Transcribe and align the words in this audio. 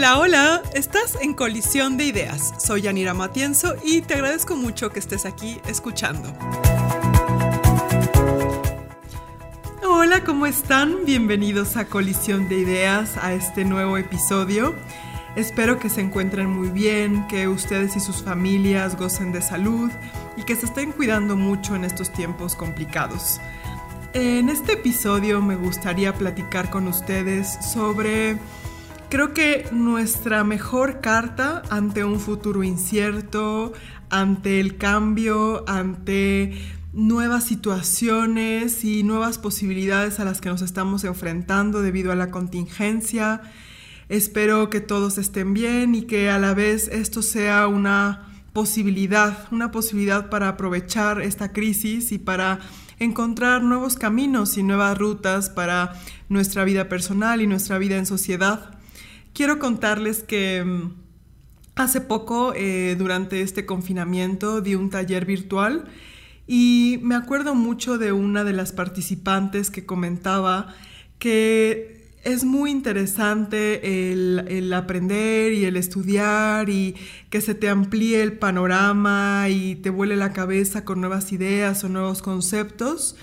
Hola, 0.00 0.18
hola, 0.18 0.62
estás 0.72 1.18
en 1.20 1.34
Colisión 1.34 1.98
de 1.98 2.06
Ideas. 2.06 2.54
Soy 2.56 2.80
Yanira 2.80 3.12
Matienzo 3.12 3.74
y 3.84 4.00
te 4.00 4.14
agradezco 4.14 4.56
mucho 4.56 4.88
que 4.88 4.98
estés 4.98 5.26
aquí 5.26 5.60
escuchando. 5.68 6.32
Hola, 9.86 10.24
¿cómo 10.24 10.46
están? 10.46 11.04
Bienvenidos 11.04 11.76
a 11.76 11.84
Colisión 11.84 12.48
de 12.48 12.60
Ideas, 12.60 13.18
a 13.18 13.34
este 13.34 13.66
nuevo 13.66 13.98
episodio. 13.98 14.74
Espero 15.36 15.78
que 15.78 15.90
se 15.90 16.00
encuentren 16.00 16.48
muy 16.48 16.70
bien, 16.70 17.28
que 17.28 17.46
ustedes 17.46 17.94
y 17.94 18.00
sus 18.00 18.22
familias 18.22 18.96
gocen 18.96 19.32
de 19.32 19.42
salud 19.42 19.90
y 20.38 20.44
que 20.44 20.56
se 20.56 20.64
estén 20.64 20.92
cuidando 20.92 21.36
mucho 21.36 21.76
en 21.76 21.84
estos 21.84 22.10
tiempos 22.10 22.54
complicados. 22.54 23.38
En 24.14 24.48
este 24.48 24.72
episodio 24.72 25.42
me 25.42 25.56
gustaría 25.56 26.14
platicar 26.14 26.70
con 26.70 26.88
ustedes 26.88 27.58
sobre 27.70 28.38
Creo 29.10 29.34
que 29.34 29.66
nuestra 29.72 30.44
mejor 30.44 31.00
carta 31.00 31.62
ante 31.68 32.04
un 32.04 32.20
futuro 32.20 32.62
incierto, 32.62 33.72
ante 34.08 34.60
el 34.60 34.76
cambio, 34.76 35.68
ante 35.68 36.56
nuevas 36.92 37.42
situaciones 37.42 38.84
y 38.84 39.02
nuevas 39.02 39.38
posibilidades 39.38 40.20
a 40.20 40.24
las 40.24 40.40
que 40.40 40.48
nos 40.48 40.62
estamos 40.62 41.02
enfrentando 41.02 41.82
debido 41.82 42.12
a 42.12 42.14
la 42.14 42.30
contingencia. 42.30 43.42
Espero 44.08 44.70
que 44.70 44.80
todos 44.80 45.18
estén 45.18 45.54
bien 45.54 45.96
y 45.96 46.02
que 46.02 46.30
a 46.30 46.38
la 46.38 46.54
vez 46.54 46.86
esto 46.86 47.20
sea 47.20 47.66
una 47.66 48.28
posibilidad, 48.52 49.48
una 49.50 49.72
posibilidad 49.72 50.30
para 50.30 50.50
aprovechar 50.50 51.20
esta 51.20 51.52
crisis 51.52 52.12
y 52.12 52.18
para 52.18 52.60
encontrar 53.00 53.64
nuevos 53.64 53.96
caminos 53.96 54.56
y 54.56 54.62
nuevas 54.62 54.96
rutas 54.96 55.50
para 55.50 55.94
nuestra 56.28 56.62
vida 56.62 56.88
personal 56.88 57.40
y 57.42 57.48
nuestra 57.48 57.76
vida 57.78 57.96
en 57.96 58.06
sociedad. 58.06 58.79
Quiero 59.32 59.58
contarles 59.58 60.22
que 60.22 60.64
mm, 60.64 60.94
hace 61.76 62.00
poco, 62.00 62.52
eh, 62.54 62.96
durante 62.98 63.42
este 63.42 63.66
confinamiento, 63.66 64.60
di 64.60 64.74
un 64.74 64.90
taller 64.90 65.24
virtual 65.24 65.84
y 66.46 66.98
me 67.02 67.14
acuerdo 67.14 67.54
mucho 67.54 67.96
de 67.96 68.12
una 68.12 68.44
de 68.44 68.52
las 68.52 68.72
participantes 68.72 69.70
que 69.70 69.86
comentaba 69.86 70.74
que 71.18 72.00
es 72.24 72.44
muy 72.44 72.70
interesante 72.70 74.12
el, 74.12 74.44
el, 74.48 74.72
aprender 74.72 75.52
y 75.52 75.64
el 75.64 75.76
estudiar 75.76 76.68
y 76.68 76.96
que 77.30 77.40
se 77.40 77.54
te 77.54 77.68
amplíe 77.68 78.22
el 78.22 78.34
panorama 78.34 79.46
y 79.48 79.76
te 79.76 79.90
vuele 79.90 80.16
la 80.16 80.32
cabeza 80.32 80.84
con 80.84 81.00
nuevas 81.00 81.32
ideas 81.32 81.82
o 81.84 81.88
nuevos 81.88 82.20
conceptos 82.20 83.16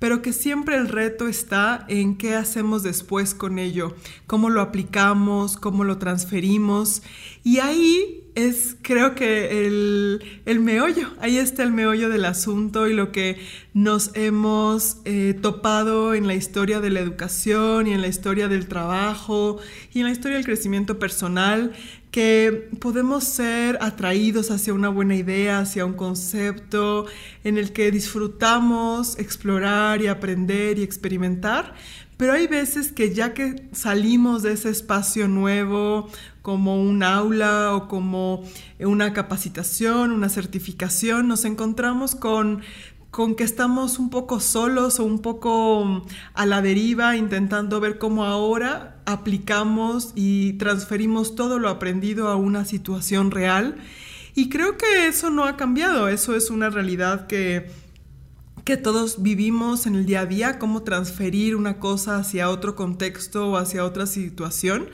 pero 0.00 0.22
que 0.22 0.32
siempre 0.32 0.76
el 0.76 0.88
reto 0.88 1.28
está 1.28 1.84
en 1.88 2.16
qué 2.16 2.34
hacemos 2.34 2.82
después 2.82 3.34
con 3.34 3.60
ello, 3.60 3.94
cómo 4.26 4.50
lo 4.50 4.62
aplicamos, 4.62 5.56
cómo 5.56 5.84
lo 5.84 5.98
transferimos. 5.98 7.02
Y 7.44 7.58
ahí 7.58 8.24
es 8.34 8.76
creo 8.80 9.14
que 9.14 9.66
el, 9.66 10.60
meollo, 10.60 11.10
ahí 11.20 11.36
está 11.36 11.62
el 11.62 11.72
meollo 11.72 12.08
del 12.08 12.24
asunto 12.24 12.88
y 12.88 12.94
lo 12.94 13.12
que 13.12 13.38
nos 13.74 14.10
hemos 14.14 14.98
eh, 15.04 15.38
topado 15.40 16.14
en 16.14 16.26
la 16.26 16.34
historia 16.34 16.80
de 16.80 16.90
la 16.90 17.00
educación 17.00 17.86
y 17.86 17.92
en 17.92 18.00
la 18.00 18.08
historia 18.08 18.48
del 18.48 18.68
trabajo 18.68 19.58
y 19.92 20.00
en 20.00 20.06
la 20.06 20.12
historia 20.12 20.36
del 20.36 20.46
crecimiento 20.46 20.98
personal, 20.98 21.72
que 22.10 22.68
podemos 22.80 23.24
ser 23.24 23.78
atraídos 23.80 24.50
hacia 24.50 24.74
una 24.74 24.88
buena 24.88 25.14
idea, 25.14 25.60
hacia 25.60 25.84
un 25.84 25.94
concepto 25.94 27.06
en 27.44 27.56
el 27.56 27.72
que 27.72 27.90
disfrutamos 27.90 29.18
explorar 29.18 30.02
y 30.02 30.08
aprender 30.08 30.78
y 30.78 30.82
experimentar, 30.82 31.74
pero 32.16 32.34
hay 32.34 32.46
veces 32.46 32.92
que 32.92 33.14
ya 33.14 33.32
que 33.32 33.68
salimos 33.72 34.42
de 34.42 34.52
ese 34.52 34.68
espacio 34.68 35.26
nuevo, 35.26 36.08
como 36.42 36.82
un 36.82 37.02
aula 37.02 37.74
o 37.74 37.88
como 37.88 38.42
una 38.78 39.12
capacitación, 39.12 40.12
una 40.12 40.28
certificación, 40.28 41.28
nos 41.28 41.44
encontramos 41.44 42.14
con 42.14 42.62
con 43.10 43.34
que 43.34 43.42
estamos 43.42 43.98
un 43.98 44.08
poco 44.08 44.38
solos 44.38 45.00
o 45.00 45.04
un 45.04 45.18
poco 45.20 46.04
a 46.34 46.46
la 46.46 46.62
deriva 46.62 47.16
intentando 47.16 47.80
ver 47.80 47.98
cómo 47.98 48.24
ahora 48.24 48.99
aplicamos 49.12 50.12
y 50.14 50.54
transferimos 50.54 51.34
todo 51.34 51.58
lo 51.58 51.68
aprendido 51.68 52.28
a 52.28 52.36
una 52.36 52.64
situación 52.64 53.30
real. 53.30 53.76
Y 54.34 54.48
creo 54.48 54.76
que 54.76 55.06
eso 55.06 55.30
no 55.30 55.44
ha 55.44 55.56
cambiado, 55.56 56.08
eso 56.08 56.36
es 56.36 56.50
una 56.50 56.70
realidad 56.70 57.26
que, 57.26 57.70
que 58.64 58.76
todos 58.76 59.22
vivimos 59.22 59.86
en 59.86 59.96
el 59.96 60.06
día 60.06 60.20
a 60.20 60.26
día, 60.26 60.58
cómo 60.58 60.82
transferir 60.82 61.56
una 61.56 61.78
cosa 61.78 62.16
hacia 62.16 62.48
otro 62.48 62.76
contexto 62.76 63.50
o 63.50 63.56
hacia 63.56 63.84
otra 63.84 64.06
situación. 64.06 64.88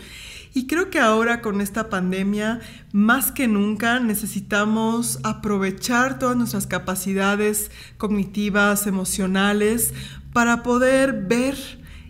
Y 0.54 0.66
creo 0.66 0.88
que 0.88 0.98
ahora 0.98 1.42
con 1.42 1.60
esta 1.60 1.90
pandemia, 1.90 2.60
más 2.90 3.30
que 3.30 3.46
nunca, 3.46 4.00
necesitamos 4.00 5.18
aprovechar 5.22 6.18
todas 6.18 6.34
nuestras 6.34 6.66
capacidades 6.66 7.70
cognitivas, 7.98 8.86
emocionales, 8.86 9.92
para 10.32 10.62
poder 10.62 11.12
ver 11.12 11.56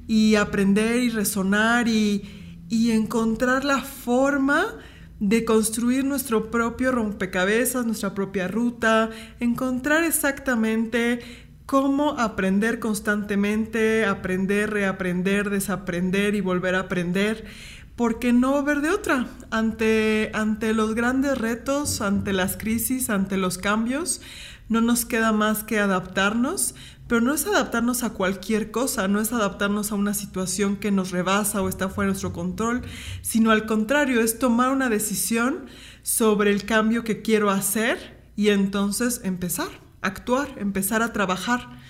y 0.06 0.36
aprender 0.36 1.02
y 1.02 1.10
resonar 1.10 1.88
y, 1.88 2.22
encontrar 2.70 3.64
la 3.64 3.80
forma 3.80 4.66
de 5.20 5.44
construir 5.44 6.04
nuestro 6.04 6.50
propio 6.50 6.92
rompecabezas, 6.92 7.86
nuestra 7.86 8.14
propia 8.14 8.48
ruta, 8.48 9.10
encontrar 9.40 10.04
exactamente 10.04 11.20
cómo 11.64 12.18
aprender 12.18 12.78
constantemente, 12.78 14.04
aprender, 14.04 14.70
reaprender, 14.70 15.50
desaprender 15.50 16.34
y 16.34 16.40
volver 16.40 16.74
a 16.74 16.80
aprender 16.80 17.44
porque 17.96 18.32
no 18.34 18.52
va 18.52 18.58
a 18.58 18.60
haber 18.60 18.82
de 18.82 18.90
otra. 18.90 19.26
Ante, 19.50 20.30
ante 20.34 20.74
los 20.74 20.94
grandes 20.94 21.38
retos, 21.38 22.02
ante 22.02 22.32
las 22.32 22.56
crisis, 22.56 23.08
ante 23.08 23.38
los 23.38 23.56
cambios, 23.58 24.20
no 24.68 24.80
nos 24.80 25.04
queda 25.04 25.32
más 25.32 25.64
que 25.64 25.78
adaptarnos, 25.78 26.74
pero 27.08 27.20
no 27.20 27.32
es 27.32 27.46
adaptarnos 27.46 28.02
a 28.02 28.10
cualquier 28.10 28.70
cosa, 28.70 29.08
no 29.08 29.20
es 29.20 29.32
adaptarnos 29.32 29.92
a 29.92 29.94
una 29.94 30.14
situación 30.14 30.76
que 30.76 30.90
nos 30.90 31.10
rebasa 31.10 31.62
o 31.62 31.68
está 31.68 31.88
fuera 31.88 32.06
de 32.06 32.12
nuestro 32.12 32.32
control, 32.32 32.82
sino 33.22 33.50
al 33.50 33.66
contrario, 33.66 34.20
es 34.20 34.38
tomar 34.38 34.70
una 34.70 34.88
decisión 34.88 35.66
sobre 36.02 36.50
el 36.50 36.64
cambio 36.64 37.04
que 37.04 37.22
quiero 37.22 37.50
hacer 37.50 38.16
y 38.36 38.48
entonces 38.48 39.20
empezar, 39.24 39.68
actuar, 40.02 40.48
empezar 40.58 41.02
a 41.02 41.12
trabajar. 41.12 41.80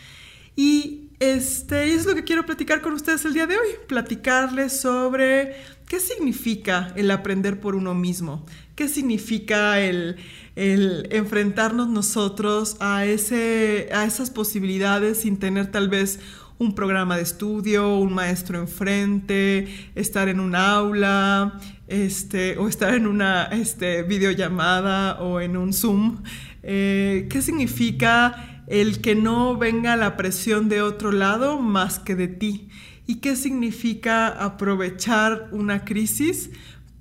Y 0.55 1.11
este, 1.19 1.95
es 1.95 2.05
lo 2.05 2.15
que 2.15 2.25
quiero 2.25 2.45
platicar 2.45 2.83
con 2.83 2.93
ustedes 2.93 3.25
el 3.25 3.33
día 3.33 3.47
de 3.47 3.57
hoy, 3.57 3.69
platicarles 3.89 4.79
sobre 4.81 5.57
qué 5.89 5.99
significa 5.99 6.93
el 6.95 7.11
aprender 7.11 7.59
por 7.59 7.75
uno 7.75 7.95
mismo, 7.95 8.45
qué 8.77 8.89
significa 8.89 9.81
el, 9.81 10.17
enfrentarnos 10.55 11.89
nosotros 11.89 12.77
a, 12.79 13.05
ese, 13.05 13.89
a 13.93 14.05
esas 14.05 14.31
posibilidades 14.31 15.19
sin 15.19 15.39
tener 15.39 15.71
tal 15.73 15.89
vez 15.89 16.21
un 16.59 16.75
programa 16.75 17.17
de 17.17 17.23
estudio, 17.25 17.99
un 17.99 18.15
maestro 18.15 18.59
enfrente, 18.61 19.91
estar 19.95 20.29
en 20.29 20.39
un 20.39 20.55
aula, 20.55 21.59
este, 21.89 22.57
o 22.57 22.69
estar 22.69 22.95
en 22.95 23.09
una 23.09 23.45
este, 23.47 24.05
videollamada 24.05 25.21
o 25.21 25.41
en 25.41 25.57
un 25.57 25.73
Zoom. 25.73 26.23
Eh, 26.63 27.27
¿Qué 27.29 27.43
significa 27.43 28.57
el 28.67 29.01
que 29.01 29.15
no 29.15 29.57
venga 29.57 29.97
la 29.97 30.17
presión 30.17 30.69
de 30.69 30.83
otro 30.83 31.13
lado 31.13 31.61
más 31.61 31.99
que 31.99 32.17
de 32.17 32.29
ti. 32.29 32.69
¿Y 33.07 33.17
qué 33.17 33.37
significa 33.37 34.29
aprovechar 34.29 35.49
una 35.53 35.85
crisis 35.85 36.51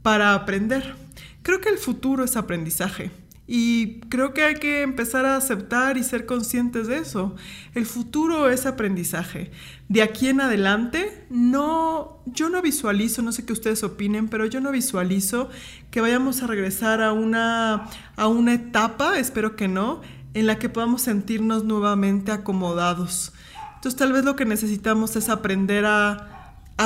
para 0.03 0.35
aprender? 0.35 1.04
Creo 1.45 1.61
que 1.61 1.69
el 1.69 1.77
futuro 1.77 2.23
es 2.23 2.37
aprendizaje. 2.37 3.11
Y 3.45 3.99
creo 4.09 4.33
que 4.33 4.41
hay 4.41 4.55
que 4.55 4.81
empezar 4.81 5.27
a 5.27 5.37
aceptar 5.37 5.95
y 5.95 6.03
ser 6.03 6.25
conscientes 6.25 6.87
de 6.87 6.97
eso. 6.97 7.35
El 7.75 7.85
futuro 7.85 8.49
es 8.49 8.65
aprendizaje. 8.65 9.51
De 9.87 10.01
aquí 10.01 10.29
en 10.29 10.41
adelante, 10.41 11.27
no, 11.29 12.23
yo 12.25 12.49
no 12.49 12.63
visualizo, 12.63 13.21
no 13.21 13.31
sé 13.31 13.45
qué 13.45 13.53
ustedes 13.53 13.83
opinen, 13.83 14.27
pero 14.27 14.47
yo 14.47 14.59
no 14.61 14.71
visualizo 14.71 15.51
que 15.91 16.01
vayamos 16.01 16.41
a 16.41 16.47
regresar 16.47 17.03
a 17.03 17.13
una, 17.13 17.89
a 18.15 18.27
una 18.27 18.55
etapa, 18.55 19.19
espero 19.19 19.55
que 19.55 19.67
no, 19.67 20.01
en 20.33 20.47
la 20.47 20.57
que 20.57 20.69
podamos 20.69 21.03
sentirnos 21.03 21.63
nuevamente 21.63 22.31
acomodados. 22.31 23.33
Entonces 23.75 23.99
tal 23.99 24.13
vez 24.13 24.25
lo 24.25 24.35
que 24.35 24.45
necesitamos 24.45 25.15
es 25.15 25.29
aprender 25.29 25.85
a, 25.85 26.31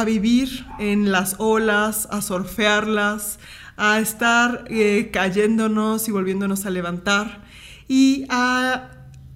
vivir 0.05 0.65
en 0.79 1.13
las 1.13 1.35
olas, 1.37 2.09
a 2.11 2.21
surfearlas, 2.21 3.39
a 3.79 3.99
estar 3.99 4.65
eh, 4.69 5.09
cayéndonos 5.11 6.07
y 6.07 6.11
volviéndonos 6.11 6.65
a 6.65 6.69
levantar 6.69 7.43
y 7.87 8.25
a 8.29 8.91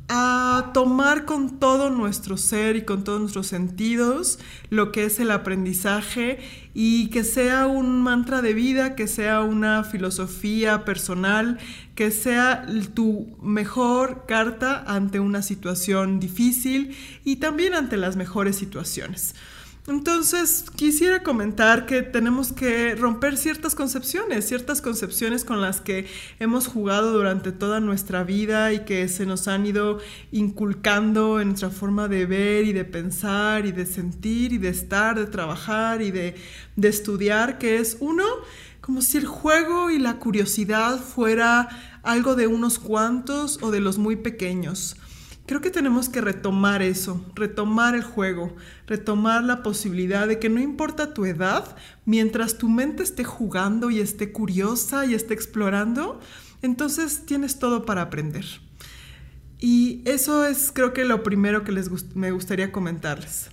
a 0.09 0.71
tomar 0.73 1.25
con 1.25 1.59
todo 1.59 1.89
nuestro 1.89 2.37
ser 2.37 2.75
y 2.75 2.83
con 2.83 3.03
todos 3.03 3.21
nuestros 3.21 3.47
sentidos 3.47 4.37
lo 4.69 4.91
que 4.91 5.05
es 5.05 5.19
el 5.19 5.31
aprendizaje 5.31 6.39
y 6.73 7.07
que 7.09 7.23
sea 7.23 7.67
un 7.67 8.01
mantra 8.01 8.41
de 8.41 8.53
vida, 8.53 8.95
que 8.95 9.07
sea 9.07 9.41
una 9.41 9.83
filosofía 9.83 10.83
personal, 10.83 11.57
que 11.95 12.11
sea 12.11 12.65
tu 12.93 13.37
mejor 13.41 14.25
carta 14.27 14.83
ante 14.85 15.19
una 15.19 15.41
situación 15.41 16.19
difícil 16.19 16.95
y 17.23 17.37
también 17.37 17.73
ante 17.73 17.97
las 17.97 18.15
mejores 18.15 18.57
situaciones. 18.57 19.35
Entonces, 19.85 20.63
quisiera 20.77 21.23
comentar 21.23 21.85
que 21.85 22.03
tenemos 22.03 22.53
que 22.53 22.95
romper 22.95 23.35
ciertas 23.35 23.75
concepciones, 23.75 24.47
ciertas 24.47 24.81
concepciones 24.81 25.43
con 25.43 25.59
las 25.59 25.81
que 25.81 26.07
hemos 26.39 26.67
jugado 26.67 27.11
durante 27.11 27.51
toda 27.51 27.81
nuestra 27.81 28.23
vida 28.23 28.71
y 28.71 28.85
que 28.85 29.09
se 29.09 29.25
nos 29.25 29.49
han 29.49 29.65
ido 29.65 29.99
inculcando 30.31 31.41
en 31.41 31.49
nuestra 31.49 31.69
forma 31.69 32.07
de 32.07 32.25
ver 32.25 32.63
y 32.63 32.71
de 32.71 32.85
pensar 32.85 33.65
y 33.65 33.73
de 33.73 33.85
sentir 33.85 34.53
y 34.53 34.57
de 34.57 34.69
estar, 34.69 35.19
de 35.19 35.25
trabajar 35.25 36.01
y 36.01 36.11
de, 36.11 36.35
de 36.77 36.87
estudiar, 36.87 37.57
que 37.57 37.79
es 37.79 37.97
uno, 37.99 38.23
como 38.79 39.01
si 39.01 39.17
el 39.17 39.25
juego 39.25 39.91
y 39.91 39.99
la 39.99 40.13
curiosidad 40.13 40.97
fuera 40.97 41.99
algo 42.03 42.35
de 42.35 42.47
unos 42.47 42.79
cuantos 42.79 43.59
o 43.61 43.69
de 43.69 43.81
los 43.81 43.97
muy 43.97 44.15
pequeños. 44.15 44.95
Creo 45.45 45.59
que 45.59 45.71
tenemos 45.71 46.07
que 46.07 46.21
retomar 46.21 46.81
eso, 46.81 47.25
retomar 47.35 47.95
el 47.95 48.03
juego, 48.03 48.55
retomar 48.87 49.43
la 49.43 49.61
posibilidad 49.61 50.25
de 50.25 50.39
que 50.39 50.49
no 50.49 50.61
importa 50.61 51.13
tu 51.13 51.25
edad, 51.25 51.75
mientras 52.05 52.57
tu 52.57 52.69
mente 52.69 53.03
esté 53.03 53.25
jugando 53.25 53.89
y 53.89 53.99
esté 53.99 54.31
curiosa 54.31 55.05
y 55.05 55.13
esté 55.13 55.33
explorando, 55.33 56.21
entonces 56.61 57.25
tienes 57.25 57.59
todo 57.59 57.85
para 57.85 58.03
aprender. 58.03 58.45
Y 59.59 60.01
eso 60.05 60.45
es 60.45 60.71
creo 60.73 60.93
que 60.93 61.03
lo 61.03 61.23
primero 61.23 61.65
que 61.65 61.73
les 61.73 62.15
me 62.15 62.31
gustaría 62.31 62.71
comentarles. 62.71 63.49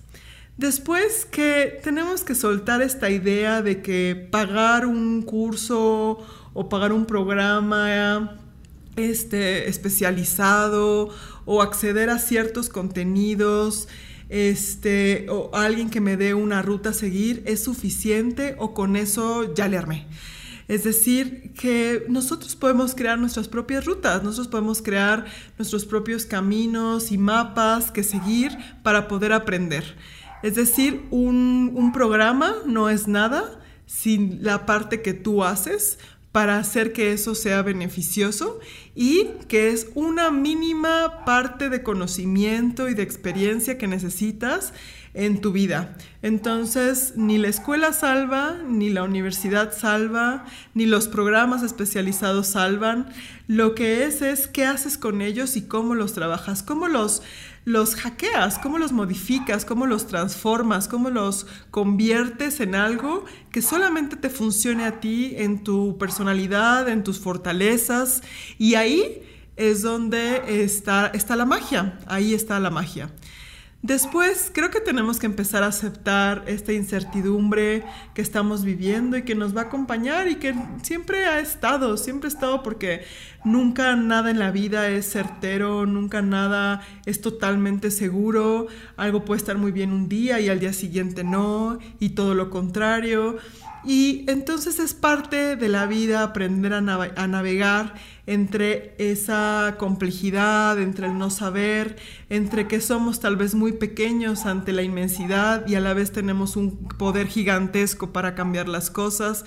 Después 0.57 1.25
que 1.25 1.79
tenemos 1.83 2.23
que 2.23 2.35
soltar 2.35 2.81
esta 2.81 3.09
idea 3.09 3.61
de 3.61 3.81
que 3.81 4.29
pagar 4.31 4.85
un 4.85 5.23
curso 5.23 6.19
o 6.53 6.69
pagar 6.69 6.93
un 6.93 7.05
programa 7.05 8.37
este, 8.95 9.69
especializado 9.69 11.09
o 11.45 11.61
acceder 11.61 12.09
a 12.09 12.19
ciertos 12.19 12.69
contenidos 12.69 13.87
este, 14.29 15.27
o 15.29 15.51
alguien 15.53 15.89
que 15.89 15.99
me 15.99 16.15
dé 16.15 16.33
una 16.33 16.61
ruta 16.61 16.89
a 16.89 16.93
seguir 16.93 17.43
es 17.45 17.63
suficiente 17.63 18.55
o 18.59 18.73
con 18.73 18.95
eso 18.95 19.53
ya 19.53 19.67
le 19.67 19.77
armé. 19.77 20.07
Es 20.67 20.85
decir, 20.85 21.51
que 21.53 22.05
nosotros 22.07 22.55
podemos 22.55 22.95
crear 22.95 23.19
nuestras 23.19 23.49
propias 23.49 23.83
rutas, 23.83 24.23
nosotros 24.23 24.47
podemos 24.47 24.81
crear 24.81 25.25
nuestros 25.57 25.83
propios 25.85 26.25
caminos 26.25 27.11
y 27.11 27.17
mapas 27.17 27.91
que 27.91 28.03
seguir 28.03 28.57
para 28.83 29.09
poder 29.09 29.33
aprender. 29.33 29.83
Es 30.43 30.55
decir, 30.55 31.05
un, 31.11 31.73
un 31.75 31.91
programa 31.91 32.55
no 32.65 32.89
es 32.89 33.09
nada 33.09 33.59
sin 33.85 34.41
la 34.43 34.65
parte 34.65 35.01
que 35.01 35.13
tú 35.13 35.43
haces 35.43 35.99
para 36.31 36.57
hacer 36.57 36.93
que 36.93 37.11
eso 37.11 37.35
sea 37.35 37.61
beneficioso 37.61 38.59
y 38.95 39.25
que 39.47 39.69
es 39.69 39.87
una 39.95 40.31
mínima 40.31 41.25
parte 41.25 41.69
de 41.69 41.83
conocimiento 41.83 42.87
y 42.87 42.93
de 42.93 43.03
experiencia 43.03 43.77
que 43.77 43.87
necesitas 43.87 44.73
en 45.13 45.41
tu 45.41 45.51
vida. 45.51 45.97
Entonces, 46.21 47.13
ni 47.17 47.37
la 47.37 47.49
escuela 47.49 47.91
salva, 47.91 48.57
ni 48.65 48.89
la 48.89 49.03
universidad 49.03 49.77
salva, 49.77 50.45
ni 50.73 50.85
los 50.85 51.09
programas 51.09 51.63
especializados 51.63 52.47
salvan. 52.47 53.09
Lo 53.47 53.75
que 53.75 54.05
es 54.05 54.21
es 54.21 54.47
qué 54.47 54.65
haces 54.65 54.97
con 54.97 55.21
ellos 55.21 55.57
y 55.57 55.63
cómo 55.63 55.95
los 55.95 56.13
trabajas, 56.13 56.63
cómo 56.63 56.87
los 56.87 57.23
los 57.63 57.95
hackeas, 57.95 58.57
cómo 58.57 58.77
los 58.77 58.91
modificas, 58.91 59.65
cómo 59.65 59.85
los 59.85 60.07
transformas, 60.07 60.87
cómo 60.87 61.09
los 61.09 61.45
conviertes 61.69 62.59
en 62.59 62.75
algo 62.75 63.25
que 63.51 63.61
solamente 63.61 64.15
te 64.15 64.29
funcione 64.29 64.85
a 64.85 64.99
ti, 64.99 65.33
en 65.37 65.63
tu 65.63 65.97
personalidad, 65.97 66.89
en 66.89 67.03
tus 67.03 67.19
fortalezas. 67.19 68.23
Y 68.57 68.75
ahí 68.75 69.23
es 69.57 69.83
donde 69.83 70.63
está, 70.63 71.07
está 71.07 71.35
la 71.35 71.45
magia, 71.45 71.99
ahí 72.07 72.33
está 72.33 72.59
la 72.59 72.71
magia. 72.71 73.11
Después, 73.83 74.51
creo 74.53 74.69
que 74.69 74.79
tenemos 74.79 75.17
que 75.17 75.25
empezar 75.25 75.63
a 75.63 75.67
aceptar 75.67 76.43
esta 76.45 76.71
incertidumbre 76.71 77.83
que 78.13 78.21
estamos 78.21 78.63
viviendo 78.63 79.17
y 79.17 79.23
que 79.23 79.33
nos 79.33 79.57
va 79.57 79.61
a 79.61 79.63
acompañar 79.65 80.27
y 80.27 80.35
que 80.35 80.53
siempre 80.83 81.25
ha 81.25 81.39
estado, 81.39 81.97
siempre 81.97 82.27
ha 82.27 82.33
estado 82.33 82.61
porque 82.61 83.05
nunca 83.43 83.95
nada 83.95 84.29
en 84.29 84.37
la 84.37 84.51
vida 84.51 84.87
es 84.89 85.11
certero, 85.11 85.87
nunca 85.87 86.21
nada 86.21 86.81
es 87.07 87.21
totalmente 87.21 87.89
seguro, 87.89 88.67
algo 88.97 89.25
puede 89.25 89.39
estar 89.39 89.57
muy 89.57 89.71
bien 89.71 89.93
un 89.93 90.07
día 90.07 90.39
y 90.39 90.49
al 90.49 90.59
día 90.59 90.73
siguiente 90.73 91.23
no, 91.23 91.79
y 91.99 92.09
todo 92.09 92.35
lo 92.35 92.51
contrario. 92.51 93.37
Y 93.83 94.25
entonces 94.27 94.77
es 94.77 94.93
parte 94.93 95.55
de 95.55 95.67
la 95.67 95.87
vida 95.87 96.21
aprender 96.21 96.73
a, 96.73 96.81
navegar 96.81 97.95
entre 98.27 98.93
esa 98.99 99.75
complejidad, 99.79 100.79
entre 100.79 101.07
el 101.07 101.17
no 101.17 101.31
saber, 101.31 101.97
entre 102.29 102.67
que 102.67 102.79
somos 102.79 103.19
tal 103.19 103.37
vez 103.37 103.55
muy 103.55 103.71
pequeños 103.71 104.45
ante 104.45 104.71
la 104.71 104.83
inmensidad 104.83 105.67
y 105.67 105.75
a 105.75 105.79
la 105.79 105.95
vez 105.95 106.11
tenemos 106.11 106.55
un 106.55 106.87
poder 106.89 107.27
gigantesco 107.27 108.13
para 108.13 108.35
cambiar 108.35 108.69
las 108.69 108.91
cosas. 108.91 109.45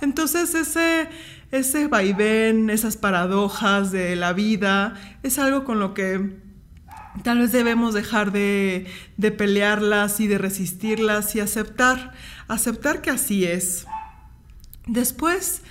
Entonces 0.00 0.54
ese, 0.56 1.08
ese 1.52 1.86
vaivén, 1.86 2.70
esas 2.70 2.96
paradojas 2.96 3.92
de 3.92 4.16
la 4.16 4.32
vida, 4.32 4.94
es 5.22 5.38
algo 5.38 5.64
con 5.64 5.78
lo 5.78 5.94
que 5.94 6.44
tal 7.22 7.38
vez 7.38 7.52
debemos 7.52 7.94
dejar 7.94 8.32
de, 8.32 8.86
de 9.16 9.30
pelearlas 9.30 10.18
y 10.20 10.26
de 10.26 10.38
resistirlas 10.38 11.34
y 11.36 11.40
aceptar 11.40 12.12
aceptar 12.48 13.02
que 13.02 13.10
así 13.10 13.44
es. 13.44 13.86
Después, 14.86 15.62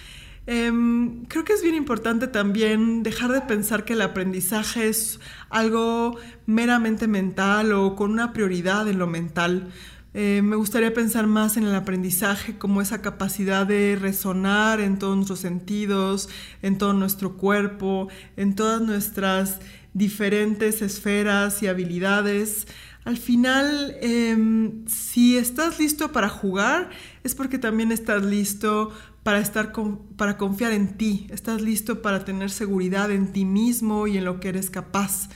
em, 0.48 1.25
creo 1.25 1.44
que 1.44 1.54
es 1.54 1.62
bien 1.62 1.75
importante 1.75 2.27
también 2.27 3.04
dejar 3.04 3.31
de 3.31 3.42
pensar 3.42 3.86
que 3.86 3.94
el 3.94 4.01
aprendizaje 4.01 4.88
es 4.88 5.19
algo 5.50 6.18
meramente 6.45 7.07
mental 7.07 7.72
o 7.74 7.95
con 7.95 8.12
una 8.12 8.33
prioridad 8.33 8.88
en 8.88 9.00
lo 9.00 9.07
mental. 9.07 9.72
Eh, 10.18 10.42
me 10.42 10.56
gustaría 10.56 10.94
pensar 10.94 11.27
más 11.27 11.57
en 11.57 11.66
el 11.66 11.75
aprendizaje 11.75 12.57
como 12.57 12.81
esa 12.81 13.01
capacidad 13.01 13.68
de 13.68 13.98
resonar 14.00 14.80
en 14.80 14.98
todos 14.98 15.18
nuestros 15.18 15.42
sentidos, 15.42 16.30
en 16.62 16.78
todo 16.78 16.94
nuestro 16.94 17.36
cuerpo, 17.36 18.07
en 18.38 18.56
todas 18.56 18.81
nuestras 18.81 19.60
diferentes 19.94 20.81
esferas 20.81 21.62
y 21.63 21.68
habilidades. 21.68 22.66
Al 23.06 23.18
final, 23.18 23.96
em, 24.02 24.84
si 24.88 25.38
estás 25.38 25.80
listo 25.80 26.12
para 26.12 26.28
jugar, 26.28 26.90
es 27.24 27.36
porque 27.36 27.60
también 27.60 27.92
estás 27.92 28.25
listo 28.25 28.92
para, 29.22 29.40
estar 29.40 29.72
para 30.18 30.38
confiar 30.38 30.72
en 30.72 30.98
ti, 30.98 31.28
estás 31.30 31.62
listo 31.62 32.02
para 32.02 32.25
tener 32.25 32.50
seguridad 32.50 33.12
en 33.12 33.31
ti 33.31 33.46
mismo 33.46 34.07
y 34.07 34.18
en 34.18 34.25
lo 34.25 34.40
que 34.40 34.50
eres 34.50 34.72
capaz. 34.72 35.30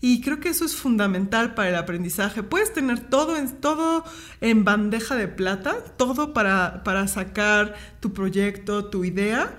Y 0.00 0.20
creo 0.20 0.38
que 0.38 0.50
eso 0.50 0.64
es 0.64 0.76
fundamental 0.76 1.54
para 1.54 1.70
el 1.70 1.74
aprendizaje. 1.74 2.44
Puedes 2.44 2.72
tener 2.72 3.00
todo 3.00 3.36
en, 3.36 3.56
todo 3.56 4.04
en 4.40 4.64
bandeja 4.64 5.16
de 5.16 5.26
plata, 5.26 5.78
todo 5.96 6.32
para, 6.32 6.84
para 6.84 7.08
sacar 7.08 7.74
tu 7.98 8.12
proyecto, 8.12 8.84
tu 8.84 9.04
idea, 9.04 9.56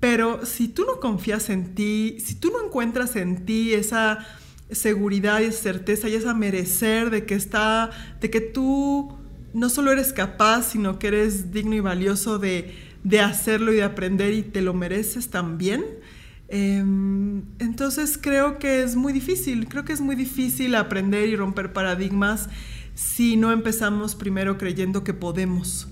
pero 0.00 0.46
si 0.46 0.68
tú 0.68 0.86
no 0.86 1.00
confías 1.00 1.50
en 1.50 1.74
ti, 1.74 2.16
si 2.24 2.34
tú 2.34 2.50
no 2.50 2.64
encuentras 2.64 3.14
en 3.16 3.44
ti 3.44 3.74
esa 3.74 4.26
seguridad 4.72 5.40
y 5.40 5.52
certeza 5.52 6.08
y 6.08 6.14
esa 6.14 6.34
merecer 6.34 7.10
de 7.10 7.24
que 7.24 7.34
está, 7.34 7.90
de 8.20 8.30
que 8.30 8.40
tú 8.40 9.16
no 9.52 9.68
solo 9.68 9.92
eres 9.92 10.12
capaz, 10.12 10.70
sino 10.70 10.98
que 10.98 11.08
eres 11.08 11.52
digno 11.52 11.74
y 11.74 11.80
valioso 11.80 12.38
de, 12.38 12.74
hacerlo 13.22 13.72
y 13.72 13.76
de 13.76 13.82
aprender 13.82 14.32
y 14.32 14.42
te 14.42 14.62
lo 14.62 14.74
mereces 14.74 15.28
también. 15.28 15.84
Em, 16.48 17.42
entonces 17.58 18.18
creo 18.20 18.58
que 18.58 18.82
es 18.82 18.96
muy 18.96 19.12
difícil, 19.12 19.68
creo 19.68 19.84
que 19.84 19.92
es 19.92 20.00
muy 20.00 20.16
difícil 20.16 20.74
aprender 20.74 21.28
y 21.28 21.36
romper 21.36 21.72
paradigmas 21.72 22.48
si 22.94 23.36
no 23.36 23.52
empezamos 23.52 24.14
primero 24.14 24.58
creyendo 24.58 25.04
que 25.04 25.14
podemos. 25.14 25.88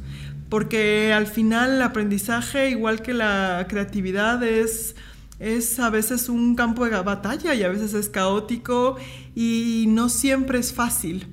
Porque 0.48 1.12
al 1.12 1.26
final 1.26 1.74
el 1.74 1.82
aprendizaje, 1.82 2.70
igual 2.70 3.02
que 3.02 3.12
la 3.12 3.66
creatividad, 3.68 4.42
es 4.42 4.96
es 5.38 5.78
a 5.78 5.90
veces 5.90 6.28
un 6.28 6.54
campo 6.54 6.84
de 6.84 7.00
batalla 7.00 7.54
y 7.54 7.62
a 7.62 7.68
veces 7.68 7.94
es 7.94 8.08
caótico 8.08 8.96
y 9.34 9.86
no 9.88 10.08
siempre 10.08 10.58
es 10.58 10.72
fácil. 10.72 11.26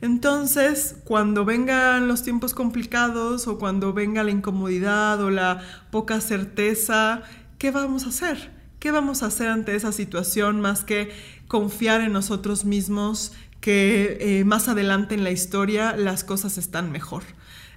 Entonces, 0.00 0.96
cuando 1.04 1.44
vengan 1.44 2.06
los 2.06 2.22
tiempos 2.22 2.54
complicados 2.54 3.48
o 3.48 3.58
cuando 3.58 3.92
venga 3.92 4.22
la 4.22 4.30
incomodidad 4.30 5.20
o 5.20 5.30
la 5.30 5.60
poca 5.90 6.20
certeza, 6.20 7.22
¿qué 7.58 7.72
vamos 7.72 8.04
a 8.04 8.10
hacer? 8.10 8.52
¿Qué 8.78 8.92
vamos 8.92 9.24
a 9.24 9.26
hacer 9.26 9.48
ante 9.48 9.74
esa 9.74 9.90
situación 9.90 10.60
más 10.60 10.84
que 10.84 11.10
confiar 11.48 12.00
en 12.00 12.12
nosotros 12.12 12.64
mismos 12.64 13.32
que 13.60 14.18
eh, 14.20 14.44
más 14.44 14.68
adelante 14.68 15.16
en 15.16 15.24
la 15.24 15.32
historia 15.32 15.96
las 15.96 16.22
cosas 16.22 16.58
están 16.58 16.92
mejor? 16.92 17.24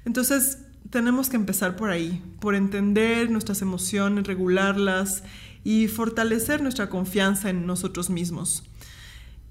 Entonces, 0.06 0.60
tenemos 0.92 1.30
que 1.30 1.38
empezar 1.38 1.76
por 1.76 1.90
ahí, 1.90 2.24
por 2.40 2.54
entender 2.54 3.32
nuestras 3.32 3.64
emociones, 3.64 4.28
regularlas 4.28 5.24
y 5.64 5.88
fortalecer 5.88 6.62
nuestra 6.62 6.90
confianza 6.90 7.50
en 7.50 7.66
nosotros 7.66 8.10
mismos. 8.10 8.64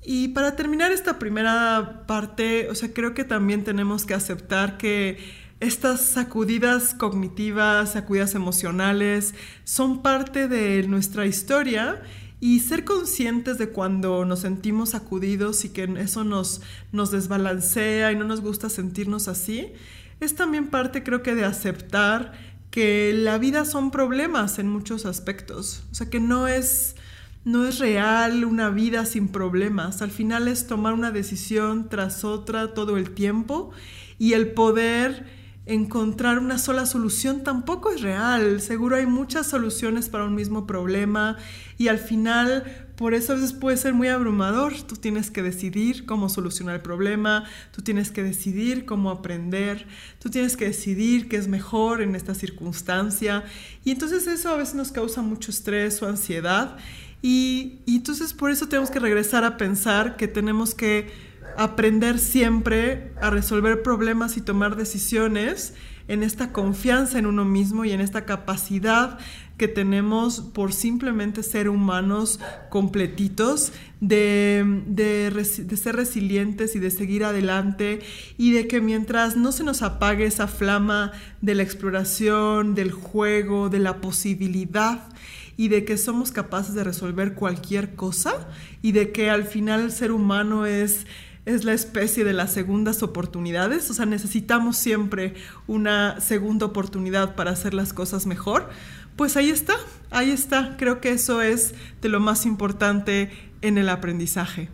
Y 0.02 0.28
para 0.28 0.56
terminar 0.56 0.92
esta 0.92 1.18
primera 1.18 2.04
parte, 2.06 2.68
o 2.70 2.74
sea, 2.74 2.92
creo 2.92 3.14
que 3.14 3.24
también 3.24 3.64
tenemos 3.64 4.06
que 4.06 4.14
aceptar 4.14 4.78
que 4.78 5.18
estas 5.60 6.00
sacudidas 6.00 6.94
cognitivas, 6.94 7.92
sacudidas 7.92 8.34
emocionales, 8.34 9.34
son 9.64 10.00
parte 10.00 10.48
de 10.48 10.86
nuestra 10.88 11.26
historia 11.26 12.02
y 12.40 12.60
ser 12.60 12.86
conscientes 12.86 13.58
de 13.58 13.68
cuando 13.68 14.24
nos 14.24 14.40
sentimos 14.40 14.90
sacudidos 14.90 15.66
y 15.66 15.68
que 15.68 15.84
eso 15.98 16.24
nos, 16.24 16.62
nos 16.90 17.10
desbalancea 17.10 18.10
y 18.10 18.16
no 18.16 18.24
nos 18.24 18.40
gusta 18.40 18.70
sentirnos 18.70 19.28
así, 19.28 19.74
es 20.20 20.34
también 20.34 20.68
parte 20.68 21.02
creo 21.02 21.22
que 21.22 21.34
de 21.34 21.44
aceptar 21.44 22.32
que 22.70 23.12
la 23.14 23.38
vida 23.38 23.64
son 23.64 23.90
problemas 23.90 24.58
en 24.58 24.68
muchos 24.68 25.06
aspectos, 25.06 25.82
o 25.90 25.94
sea 25.94 26.08
que 26.08 26.20
no 26.20 26.48
es 26.48 26.96
no 27.44 27.66
es 27.66 27.78
real 27.78 28.44
una 28.44 28.68
vida 28.68 29.06
sin 29.06 29.28
problemas. 29.28 30.02
Al 30.02 30.10
final 30.10 30.46
es 30.46 30.66
tomar 30.66 30.92
una 30.92 31.10
decisión 31.10 31.88
tras 31.88 32.22
otra 32.22 32.74
todo 32.74 32.98
el 32.98 33.12
tiempo 33.12 33.70
y 34.18 34.34
el 34.34 34.52
poder 34.52 35.24
encontrar 35.66 36.38
una 36.38 36.58
sola 36.58 36.84
solución 36.84 37.42
tampoco 37.42 37.90
es 37.90 38.02
real. 38.02 38.60
Seguro 38.60 38.96
hay 38.96 39.06
muchas 39.06 39.46
soluciones 39.46 40.08
para 40.08 40.24
un 40.24 40.34
mismo 40.34 40.66
problema 40.66 41.38
y 41.78 41.88
al 41.88 41.98
final 41.98 42.89
por 43.00 43.14
eso 43.14 43.32
a 43.32 43.36
veces 43.36 43.54
puede 43.54 43.78
ser 43.78 43.94
muy 43.94 44.08
abrumador. 44.08 44.74
Tú 44.82 44.94
tienes 44.94 45.30
que 45.30 45.42
decidir 45.42 46.04
cómo 46.04 46.28
solucionar 46.28 46.74
el 46.74 46.82
problema, 46.82 47.44
tú 47.72 47.80
tienes 47.80 48.10
que 48.10 48.22
decidir 48.22 48.84
cómo 48.84 49.10
aprender, 49.10 49.86
tú 50.18 50.28
tienes 50.28 50.54
que 50.54 50.66
decidir 50.66 51.26
qué 51.26 51.38
es 51.38 51.48
mejor 51.48 52.02
en 52.02 52.14
esta 52.14 52.34
circunstancia 52.34 53.42
y 53.84 53.92
entonces 53.92 54.26
eso 54.26 54.50
a 54.50 54.56
veces 54.58 54.74
nos 54.74 54.92
causa 54.92 55.22
mucho 55.22 55.50
estrés 55.50 56.02
o 56.02 56.08
ansiedad 56.10 56.76
y, 57.22 57.78
y 57.86 57.96
entonces 57.96 58.34
por 58.34 58.50
eso 58.50 58.68
tenemos 58.68 58.90
que 58.90 58.98
regresar 58.98 59.44
a 59.44 59.56
pensar 59.56 60.18
que 60.18 60.28
tenemos 60.28 60.74
que 60.74 61.10
aprender 61.56 62.18
siempre 62.18 63.14
a 63.22 63.30
resolver 63.30 63.82
problemas 63.82 64.36
y 64.36 64.42
tomar 64.42 64.76
decisiones 64.76 65.72
en 66.10 66.24
esta 66.24 66.52
confianza 66.52 67.20
en 67.20 67.26
uno 67.26 67.44
mismo 67.44 67.84
y 67.84 67.92
en 67.92 68.00
esta 68.00 68.24
capacidad 68.24 69.20
que 69.56 69.68
tenemos 69.68 70.40
por 70.40 70.72
simplemente 70.72 71.44
ser 71.44 71.68
humanos 71.68 72.40
completitos, 72.68 73.72
de, 74.00 74.82
de, 74.86 75.76
ser 75.76 75.94
resilientes 75.94 76.74
y 76.74 76.80
de 76.80 76.90
seguir 76.90 77.22
adelante 77.22 78.00
y 78.36 78.50
de 78.50 78.66
que 78.66 78.80
mientras 78.80 79.36
no 79.36 79.52
se 79.52 79.62
nos 79.62 79.82
apague 79.82 80.24
esa 80.24 80.48
flama 80.48 81.12
de 81.42 81.54
la 81.54 81.62
exploración, 81.62 82.74
del 82.74 82.90
juego, 82.90 83.68
de 83.68 83.78
la 83.78 84.00
posibilidad, 84.00 85.08
y 85.56 85.68
de 85.68 85.84
que 85.84 85.98
somos 85.98 86.32
capaces 86.32 86.74
de 86.74 86.82
resolver 86.82 87.34
cualquier 87.34 87.94
cosa 87.94 88.48
y 88.80 88.92
de 88.92 89.12
que 89.12 89.28
al 89.28 89.44
final 89.44 89.82
el 89.82 89.92
ser 89.92 90.10
humano 90.10 90.64
es 90.64 91.06
es 91.46 91.64
la 91.64 91.72
especie 91.72 92.24
de 92.24 92.32
las 92.32 92.52
segundas 92.52 93.02
oportunidades, 93.02 93.90
o 93.90 93.94
sea, 93.94 94.06
necesitamos 94.06 94.76
siempre 94.76 95.34
una 95.66 96.20
segunda 96.20 96.66
oportunidad 96.66 97.34
para 97.34 97.50
hacer 97.50 97.74
las 97.74 97.92
cosas 97.92 98.26
mejor, 98.26 98.70
pues 99.16 99.36
ahí 99.36 99.50
está, 99.50 99.74
ahí 100.10 100.30
está, 100.30 100.76
creo 100.78 101.00
que 101.00 101.12
eso 101.12 101.42
es 101.42 101.74
de 102.02 102.08
lo 102.08 102.20
más 102.20 102.46
importante 102.46 103.30
en 103.62 103.78
el 103.78 103.88
aprendizaje. 103.88 104.68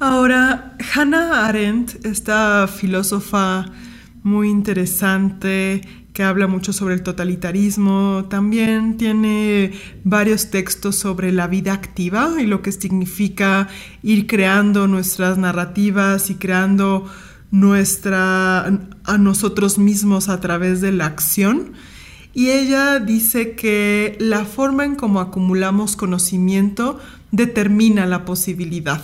Ahora, 0.00 0.76
Hannah 0.94 1.46
Arendt, 1.46 2.06
esta 2.06 2.68
filósofa 2.68 3.66
muy 4.22 4.48
interesante 4.48 5.80
que 6.18 6.24
habla 6.24 6.48
mucho 6.48 6.72
sobre 6.72 6.94
el 6.94 7.04
totalitarismo. 7.04 8.26
También 8.28 8.96
tiene 8.96 9.70
varios 10.02 10.50
textos 10.50 10.96
sobre 10.96 11.30
la 11.30 11.46
vida 11.46 11.72
activa 11.72 12.32
y 12.40 12.46
lo 12.46 12.60
que 12.60 12.72
significa 12.72 13.68
ir 14.02 14.26
creando 14.26 14.88
nuestras 14.88 15.38
narrativas 15.38 16.28
y 16.30 16.34
creando 16.34 17.08
nuestra 17.52 18.66
a 19.04 19.18
nosotros 19.18 19.78
mismos 19.78 20.28
a 20.28 20.40
través 20.40 20.80
de 20.80 20.90
la 20.90 21.06
acción. 21.06 21.74
Y 22.34 22.50
ella 22.50 22.98
dice 22.98 23.54
que 23.54 24.16
la 24.18 24.44
forma 24.44 24.84
en 24.84 24.96
cómo 24.96 25.20
acumulamos 25.20 25.94
conocimiento 25.94 26.98
determina 27.30 28.06
la 28.06 28.24
posibilidad. 28.24 29.02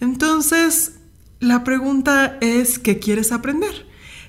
Entonces, 0.00 0.96
la 1.40 1.64
pregunta 1.64 2.36
es, 2.42 2.78
¿qué 2.78 2.98
quieres 2.98 3.32
aprender? 3.32 3.86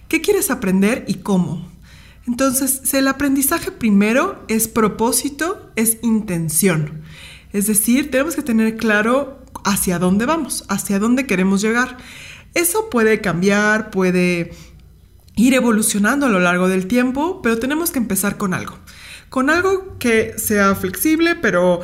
¿Qué 0.07 0.21
quieres 0.21 0.51
aprender 0.51 1.03
y 1.09 1.15
cómo? 1.15 1.72
Entonces, 2.27 2.93
el 2.93 3.07
aprendizaje 3.07 3.71
primero 3.71 4.43
es 4.47 4.67
propósito, 4.67 5.71
es 5.75 5.97
intención. 6.01 7.01
Es 7.51 7.67
decir, 7.67 8.11
tenemos 8.11 8.35
que 8.35 8.41
tener 8.41 8.77
claro 8.77 9.43
hacia 9.65 9.99
dónde 9.99 10.25
vamos, 10.25 10.65
hacia 10.69 10.99
dónde 10.99 11.25
queremos 11.25 11.61
llegar. 11.61 11.97
Eso 12.53 12.89
puede 12.89 13.21
cambiar, 13.21 13.91
puede 13.91 14.51
ir 15.35 15.53
evolucionando 15.53 16.25
a 16.25 16.29
lo 16.29 16.39
largo 16.39 16.67
del 16.67 16.87
tiempo, 16.87 17.41
pero 17.41 17.59
tenemos 17.59 17.91
que 17.91 17.99
empezar 17.99 18.37
con 18.37 18.53
algo. 18.53 18.77
Con 19.29 19.49
algo 19.49 19.97
que 19.99 20.35
sea 20.37 20.75
flexible, 20.75 21.35
pero 21.35 21.81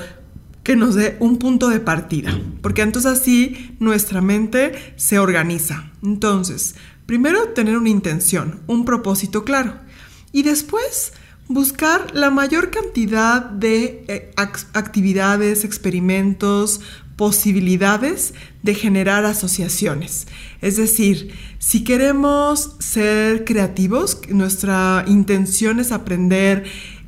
que 0.64 0.76
nos 0.76 0.96
dé 0.96 1.18
un 1.20 1.40
punto 1.40 1.70
de 1.70 1.80
partida, 1.80 2.40
porque 2.62 2.84
entonces 2.84 3.12
así 3.12 3.76
nuestra 3.80 4.22
mente 4.22 4.94
se 4.98 5.18
organiza. 5.18 5.92
Entonces, 6.04 6.76
primero 7.08 7.50
tener 7.50 7.78
una 7.78 7.90
intención, 7.90 8.60
un 8.68 8.86
propósito 8.86 9.44
claro. 9.44 9.89
Y 10.32 10.44
después 10.44 11.14
buscar 11.50 12.14
la 12.14 12.30
mayor 12.30 12.70
cantidad 12.70 13.42
de 13.44 14.06
eh, 14.08 14.32
actividades, 14.74 15.66
experimentos, 15.66 16.80
posibilidades 17.16 18.34
de 18.64 18.76
generar 18.76 19.26
asociaciones. 19.26 20.28
Es 20.62 20.78
decir, 20.78 21.34
si 21.58 21.84
queremos 21.84 22.76
ser 22.80 23.44
creativos, 23.44 24.22
nuestra 24.30 25.04
intención 25.08 25.80
es 25.80 25.92
aprender 25.92 26.64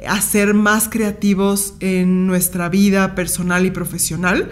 a 0.06 0.20
ser 0.20 0.54
más 0.54 0.90
creativos 0.90 1.75
en 1.80 2.28
nuestra 2.28 2.68
vida 2.68 3.16
personal 3.16 3.66
y 3.66 3.72
profesional, 3.72 4.50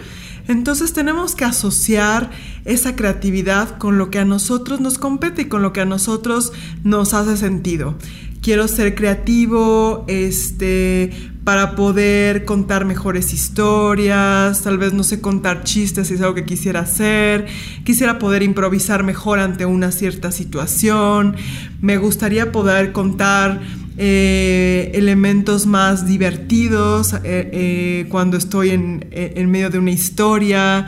entonces 0.48 0.94
tenemos 0.94 1.36
que 1.36 1.46
asociar 1.46 2.32
esa 2.66 2.96
creatividad 2.96 3.78
con 3.80 3.98
lo 3.98 4.10
que 4.10 4.20
a 4.20 4.26
nosotros 4.26 4.80
nos 4.80 4.98
compete 4.98 5.44
y 5.44 5.46
con 5.46 5.62
lo 5.62 5.74
que 5.74 5.82
a 5.82 5.86
nosotros 5.86 6.54
nos 6.84 7.14
hace 7.14 7.38
sentido 7.38 7.98
quiero 8.42 8.68
ser 8.68 8.96
creativo, 8.96 10.06
este, 10.08 11.12
para 11.44 11.76
poder 11.76 12.46
contar 12.46 12.86
mejores 12.86 13.34
historias, 13.34 14.62
tal 14.62 14.78
vez 14.78 14.94
no 14.94 15.04
sé 15.04 15.20
contar 15.20 15.64
chistes 15.64 16.08
si 16.08 16.14
es 16.14 16.22
algo 16.22 16.36
que 16.36 16.46
quisiera 16.46 16.82
hacer, 16.82 17.48
quisiera 17.84 18.20
poder 18.20 18.44
improvisar 18.44 19.04
mejor 19.04 19.40
ante 19.40 19.66
una 19.66 19.92
cierta 19.92 20.32
situación, 20.32 21.36
me 21.82 21.98
gustaría 21.98 22.52
poder 22.52 22.92
contar 22.92 23.62
eh, 23.98 24.92
elementos 24.94 25.66
más 25.66 26.08
divertidos 26.08 27.14
eh, 27.14 27.20
eh, 27.24 28.06
cuando 28.10 28.38
estoy 28.38 28.70
en, 28.70 29.08
en 29.12 29.52
medio 29.52 29.70
de 29.70 29.80
una 29.80 29.92
historia. 29.92 30.88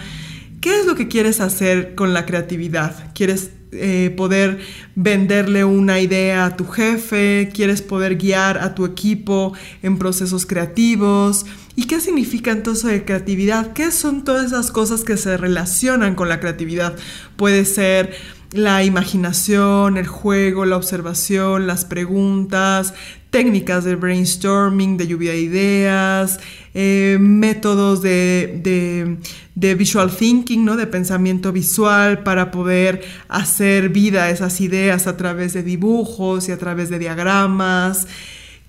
¿Qué 0.62 0.80
es 0.80 0.86
lo 0.86 0.96
que 0.96 1.08
quieres 1.08 1.42
hacer 1.42 1.96
con 1.96 2.14
la 2.14 2.26
creatividad? 2.26 3.12
¿Quieres 3.14 3.50
eh, 3.72 4.14
poder 4.18 4.60
venderle 4.96 5.64
una 5.64 6.00
idea 6.02 6.46
a 6.46 6.58
tu 6.58 6.66
jefe, 6.66 7.50
quieres 7.54 7.82
poder 7.82 8.18
guiar 8.18 8.58
a 8.58 8.76
tu 8.76 8.86
equipo 8.86 9.54
en 9.82 9.98
procesos 9.98 10.46
creativos. 10.46 11.46
¿Y 11.76 11.86
qué 11.86 12.02
significa 12.02 12.52
entonces 12.52 13.04
creatividad? 13.06 13.74
¿Qué 13.74 13.92
son 13.92 14.24
todas 14.24 14.48
esas 14.48 14.72
cosas 14.72 15.04
que 15.04 15.16
se 15.16 15.38
relacionan 15.38 16.16
con 16.16 16.28
la 16.28 16.40
creatividad? 16.40 16.98
Puede 17.38 17.64
ser 17.64 18.14
la 18.52 18.84
imaginación, 18.84 19.98
el 19.98 20.08
juego, 20.08 20.66
la 20.66 20.76
observación, 20.76 21.68
las 21.68 21.86
preguntas, 21.86 22.94
técnicas 23.30 23.86
de 23.86 23.96
brainstorming, 23.96 24.98
de 24.98 25.08
lluvia 25.08 25.32
de 25.32 25.42
ideas, 25.42 26.40
eh, 26.74 27.18
métodos 27.20 28.02
de, 28.02 29.18
visual 29.56 30.12
thinking, 30.12 30.66
¿no? 30.66 30.76
de 30.76 30.86
pensamiento 30.86 31.54
visual 31.54 32.24
para 32.24 32.52
poder 32.52 33.02
hacer 33.30 33.90
vida 33.90 34.26
a 34.26 34.30
esas 34.30 34.60
ideas 34.60 35.08
a 35.08 35.16
través 35.16 35.54
de 35.54 35.64
dibujos 35.64 36.50
y 36.50 36.52
a 36.52 36.58
través 36.58 36.90
de 36.90 37.00
diagramas. 37.00 38.08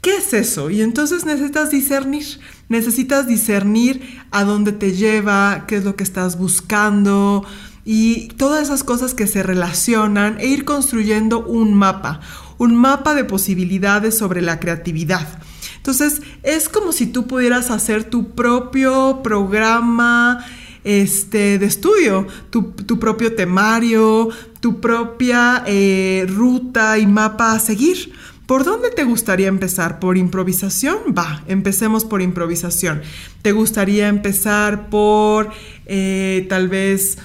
¿Qué 0.00 0.16
es 0.16 0.32
eso? 0.32 0.70
Y 0.70 0.82
entonces 0.82 1.24
necesitas 1.24 1.70
discernir, 1.70 2.24
necesitas 2.68 3.26
discernir 3.26 4.20
a 4.30 4.44
dónde 4.44 4.72
te 4.72 4.92
lleva, 4.92 5.64
qué 5.68 5.76
es 5.76 5.84
lo 5.84 5.94
que 5.94 6.02
estás 6.02 6.38
buscando, 6.38 7.44
y 7.84 8.28
todas 8.36 8.62
esas 8.62 8.84
cosas 8.84 9.14
que 9.14 9.26
se 9.26 9.42
relacionan 9.42 10.38
e 10.40 10.46
ir 10.46 10.64
construyendo 10.64 11.44
un 11.44 11.74
mapa, 11.74 12.20
un 12.58 12.76
mapa 12.76 13.14
de 13.14 13.24
posibilidades 13.24 14.16
sobre 14.16 14.40
la 14.42 14.60
creatividad. 14.60 15.26
Entonces, 15.76 16.22
es 16.44 16.68
como 16.68 16.92
si 16.92 17.06
tú 17.06 17.26
pudieras 17.26 17.70
hacer 17.70 18.04
tu 18.04 18.30
propio 18.30 19.20
programa 19.24 20.44
este, 20.84 21.58
de 21.58 21.66
estudio, 21.66 22.26
tu, 22.50 22.72
propio 23.00 23.34
temario, 23.34 24.28
tu 24.60 24.80
propia 24.80 25.64
eh, 25.66 26.24
ruta 26.28 26.98
y 26.98 27.06
mapa 27.06 27.52
a 27.52 27.58
seguir. 27.58 28.12
¿Por 28.46 28.64
dónde 28.64 28.90
te 28.90 29.04
gustaría 29.04 29.48
empezar? 29.48 29.98
¿Por 29.98 30.18
improvisación? 30.18 30.96
Va, 31.16 31.42
empecemos 31.48 32.04
por 32.04 32.22
improvisación. 32.22 33.00
¿Te 33.40 33.52
gustaría 33.52 34.08
empezar 34.08 34.90
por 34.90 35.50
eh, 35.86 36.46
tal 36.48 36.68
vez 36.68 37.18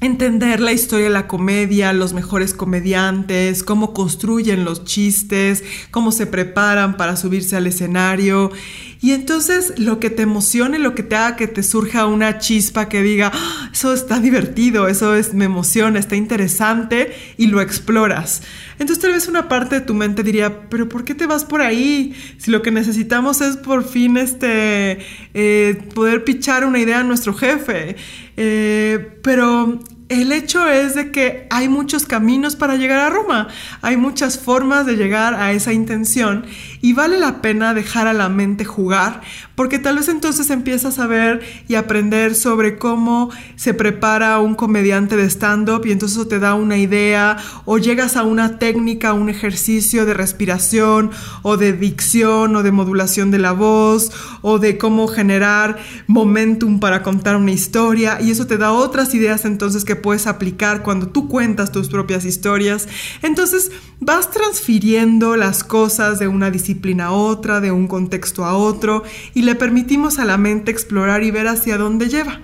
entender 0.00 0.60
la 0.60 0.72
historia 0.72 1.06
de 1.06 1.12
la 1.12 1.26
comedia, 1.26 1.92
los 1.92 2.12
mejores 2.12 2.52
comediantes, 2.52 3.62
cómo 3.62 3.94
construyen 3.94 4.64
los 4.64 4.84
chistes, 4.84 5.64
cómo 5.90 6.12
se 6.12 6.26
preparan 6.26 6.96
para 6.96 7.16
subirse 7.16 7.56
al 7.56 7.66
escenario. 7.66 8.52
Y 9.00 9.12
entonces 9.12 9.78
lo 9.78 9.98
que 9.98 10.10
te 10.10 10.22
emocione, 10.22 10.78
lo 10.78 10.94
que 10.94 11.02
te 11.02 11.16
haga 11.16 11.36
que 11.36 11.46
te 11.46 11.62
surja 11.62 12.06
una 12.06 12.38
chispa 12.38 12.88
que 12.88 13.02
diga, 13.02 13.30
ah, 13.34 13.70
eso 13.72 13.94
está 13.94 14.20
divertido, 14.20 14.88
eso 14.88 15.14
es, 15.14 15.32
me 15.32 15.46
emociona, 15.46 15.98
está 15.98 16.16
interesante 16.16 17.14
y 17.38 17.46
lo 17.46 17.60
exploras. 17.60 18.42
Entonces 18.78 18.98
tal 19.00 19.12
vez 19.12 19.28
una 19.28 19.48
parte 19.48 19.76
de 19.76 19.80
tu 19.80 19.94
mente 19.94 20.22
diría, 20.22 20.68
pero 20.68 20.88
¿por 20.88 21.04
qué 21.04 21.14
te 21.14 21.26
vas 21.26 21.44
por 21.44 21.60
ahí? 21.60 22.14
Si 22.38 22.50
lo 22.50 22.62
que 22.62 22.70
necesitamos 22.70 23.40
es 23.40 23.56
por 23.56 23.84
fin 23.84 24.16
este, 24.16 24.98
eh, 25.34 25.78
poder 25.94 26.24
pichar 26.24 26.64
una 26.64 26.78
idea 26.78 27.00
a 27.00 27.04
nuestro 27.04 27.34
jefe. 27.34 27.96
Eh, 28.36 29.18
pero 29.22 29.80
el 30.08 30.30
hecho 30.30 30.68
es 30.68 30.94
de 30.94 31.10
que 31.10 31.46
hay 31.50 31.68
muchos 31.68 32.06
caminos 32.06 32.54
para 32.54 32.76
llegar 32.76 33.00
a 33.00 33.10
Roma, 33.10 33.48
hay 33.82 33.96
muchas 33.96 34.38
formas 34.38 34.86
de 34.86 34.96
llegar 34.96 35.34
a 35.34 35.52
esa 35.52 35.72
intención 35.72 36.44
y 36.80 36.92
vale 36.92 37.18
la 37.18 37.42
pena 37.42 37.74
dejar 37.74 38.06
a 38.06 38.12
la 38.12 38.28
mente 38.28 38.64
jugar 38.64 39.22
porque 39.56 39.78
tal 39.78 39.96
vez 39.96 40.08
entonces 40.08 40.50
empiezas 40.50 40.98
a 40.98 41.06
ver 41.06 41.42
y 41.66 41.74
aprender 41.74 42.34
sobre 42.34 42.78
cómo 42.78 43.30
se 43.56 43.74
prepara 43.74 44.38
un 44.38 44.54
comediante 44.54 45.16
de 45.16 45.28
stand-up 45.28 45.86
y 45.86 45.92
entonces 45.92 46.18
eso 46.18 46.28
te 46.28 46.38
da 46.38 46.54
una 46.54 46.76
idea 46.76 47.38
o 47.64 47.78
llegas 47.78 48.16
a 48.16 48.22
una 48.22 48.58
técnica, 48.58 49.14
un 49.14 49.28
ejercicio 49.28 50.04
de 50.04 50.14
respiración 50.14 51.10
o 51.42 51.56
de 51.56 51.72
dicción 51.72 52.54
o 52.54 52.62
de 52.62 52.70
modulación 52.70 53.30
de 53.30 53.38
la 53.38 53.52
voz 53.52 54.12
o 54.42 54.58
de 54.58 54.78
cómo 54.78 55.08
generar 55.08 55.78
momentum 56.06 56.78
para 56.78 57.02
contar 57.02 57.36
una 57.36 57.52
historia 57.52 58.18
y 58.20 58.30
eso 58.30 58.46
te 58.46 58.58
da 58.58 58.72
otras 58.72 59.14
ideas 59.14 59.46
entonces 59.46 59.84
puedes 59.96 60.26
aplicar 60.26 60.82
cuando 60.82 61.08
tú 61.08 61.28
cuentas 61.28 61.72
tus 61.72 61.88
propias 61.88 62.24
historias. 62.24 62.88
Entonces 63.22 63.72
vas 64.00 64.30
transfiriendo 64.30 65.36
las 65.36 65.64
cosas 65.64 66.18
de 66.18 66.28
una 66.28 66.50
disciplina 66.50 67.06
a 67.06 67.12
otra, 67.12 67.60
de 67.60 67.72
un 67.72 67.88
contexto 67.88 68.44
a 68.44 68.56
otro, 68.56 69.02
y 69.34 69.42
le 69.42 69.54
permitimos 69.54 70.18
a 70.18 70.24
la 70.24 70.36
mente 70.36 70.70
explorar 70.70 71.22
y 71.24 71.30
ver 71.30 71.48
hacia 71.48 71.78
dónde 71.78 72.08
lleva. 72.08 72.40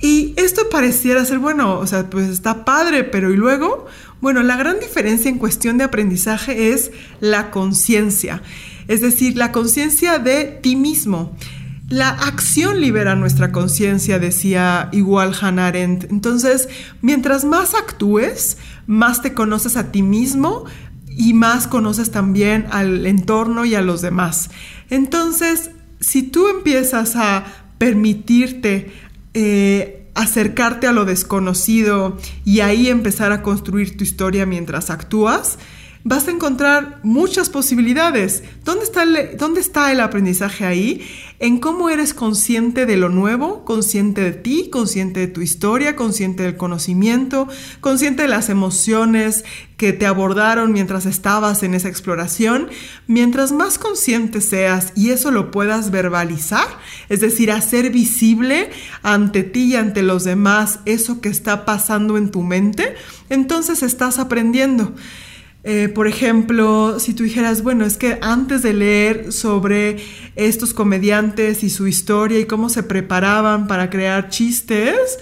Y 0.00 0.34
esto 0.36 0.68
pareciera 0.70 1.24
ser, 1.24 1.38
bueno, 1.38 1.78
o 1.78 1.86
sea, 1.86 2.10
pues 2.10 2.28
está 2.28 2.64
padre, 2.64 3.04
pero 3.04 3.32
¿y 3.32 3.36
luego? 3.36 3.86
Bueno, 4.20 4.42
la 4.42 4.56
gran 4.56 4.78
diferencia 4.80 5.30
en 5.30 5.38
cuestión 5.38 5.78
de 5.78 5.84
aprendizaje 5.84 6.72
es 6.72 6.90
la 7.20 7.50
conciencia, 7.50 8.42
es 8.86 9.00
decir, 9.00 9.36
la 9.36 9.52
conciencia 9.52 10.18
de 10.18 10.44
ti 10.44 10.76
mismo. 10.76 11.36
La 11.88 12.08
acción 12.08 12.80
libera 12.80 13.14
nuestra 13.14 13.52
conciencia, 13.52 14.18
decía 14.18 14.88
igual 14.92 15.34
Hannah 15.38 15.66
Arendt. 15.66 16.10
Entonces, 16.10 16.68
mientras 17.02 17.44
más 17.44 17.74
actúes, 17.74 18.56
más 18.86 19.20
te 19.20 19.34
conoces 19.34 19.76
a 19.76 19.92
ti 19.92 20.02
mismo 20.02 20.64
y 21.08 21.34
más 21.34 21.66
conoces 21.66 22.10
también 22.10 22.66
al 22.70 23.06
entorno 23.06 23.64
y 23.64 23.74
a 23.74 23.82
los 23.82 24.00
demás. 24.00 24.50
Entonces, 24.88 25.70
si 26.00 26.22
tú 26.22 26.48
empiezas 26.48 27.16
a 27.16 27.44
permitirte 27.78 28.92
eh, 29.34 30.10
acercarte 30.14 30.86
a 30.86 30.92
lo 30.92 31.04
desconocido 31.04 32.16
y 32.44 32.60
ahí 32.60 32.88
empezar 32.88 33.32
a 33.32 33.42
construir 33.42 33.96
tu 33.96 34.04
historia 34.04 34.46
mientras 34.46 34.90
actúas, 34.90 35.58
vas 36.06 36.28
a 36.28 36.30
encontrar 36.30 37.00
muchas 37.02 37.48
posibilidades. 37.48 38.44
¿Dónde 38.62 38.84
está, 38.84 39.04
el, 39.04 39.38
¿Dónde 39.38 39.60
está 39.60 39.90
el 39.90 40.00
aprendizaje 40.00 40.66
ahí? 40.66 41.06
En 41.38 41.58
cómo 41.58 41.88
eres 41.88 42.12
consciente 42.12 42.84
de 42.84 42.98
lo 42.98 43.08
nuevo, 43.08 43.64
consciente 43.64 44.20
de 44.20 44.32
ti, 44.32 44.68
consciente 44.70 45.20
de 45.20 45.28
tu 45.28 45.40
historia, 45.40 45.96
consciente 45.96 46.42
del 46.42 46.58
conocimiento, 46.58 47.48
consciente 47.80 48.22
de 48.22 48.28
las 48.28 48.50
emociones 48.50 49.46
que 49.78 49.94
te 49.94 50.04
abordaron 50.04 50.72
mientras 50.72 51.06
estabas 51.06 51.62
en 51.62 51.72
esa 51.72 51.88
exploración. 51.88 52.68
Mientras 53.06 53.52
más 53.52 53.78
consciente 53.78 54.42
seas 54.42 54.92
y 54.94 55.08
eso 55.08 55.30
lo 55.30 55.50
puedas 55.50 55.90
verbalizar, 55.90 56.68
es 57.08 57.20
decir, 57.20 57.50
hacer 57.50 57.90
visible 57.90 58.70
ante 59.02 59.42
ti 59.42 59.72
y 59.72 59.76
ante 59.76 60.02
los 60.02 60.24
demás 60.24 60.80
eso 60.84 61.22
que 61.22 61.30
está 61.30 61.64
pasando 61.64 62.18
en 62.18 62.30
tu 62.30 62.42
mente, 62.42 62.94
entonces 63.30 63.82
estás 63.82 64.18
aprendiendo. 64.18 64.94
Eh, 65.66 65.88
por 65.88 66.06
ejemplo, 66.06 67.00
si 67.00 67.14
tú 67.14 67.22
dijeras, 67.22 67.62
bueno, 67.62 67.86
es 67.86 67.96
que 67.96 68.18
antes 68.20 68.60
de 68.60 68.74
leer 68.74 69.32
sobre 69.32 69.96
estos 70.36 70.74
comediantes 70.74 71.64
y 71.64 71.70
su 71.70 71.86
historia 71.86 72.38
y 72.38 72.44
cómo 72.44 72.68
se 72.68 72.82
preparaban 72.82 73.66
para 73.66 73.88
crear 73.88 74.28
chistes, 74.28 75.18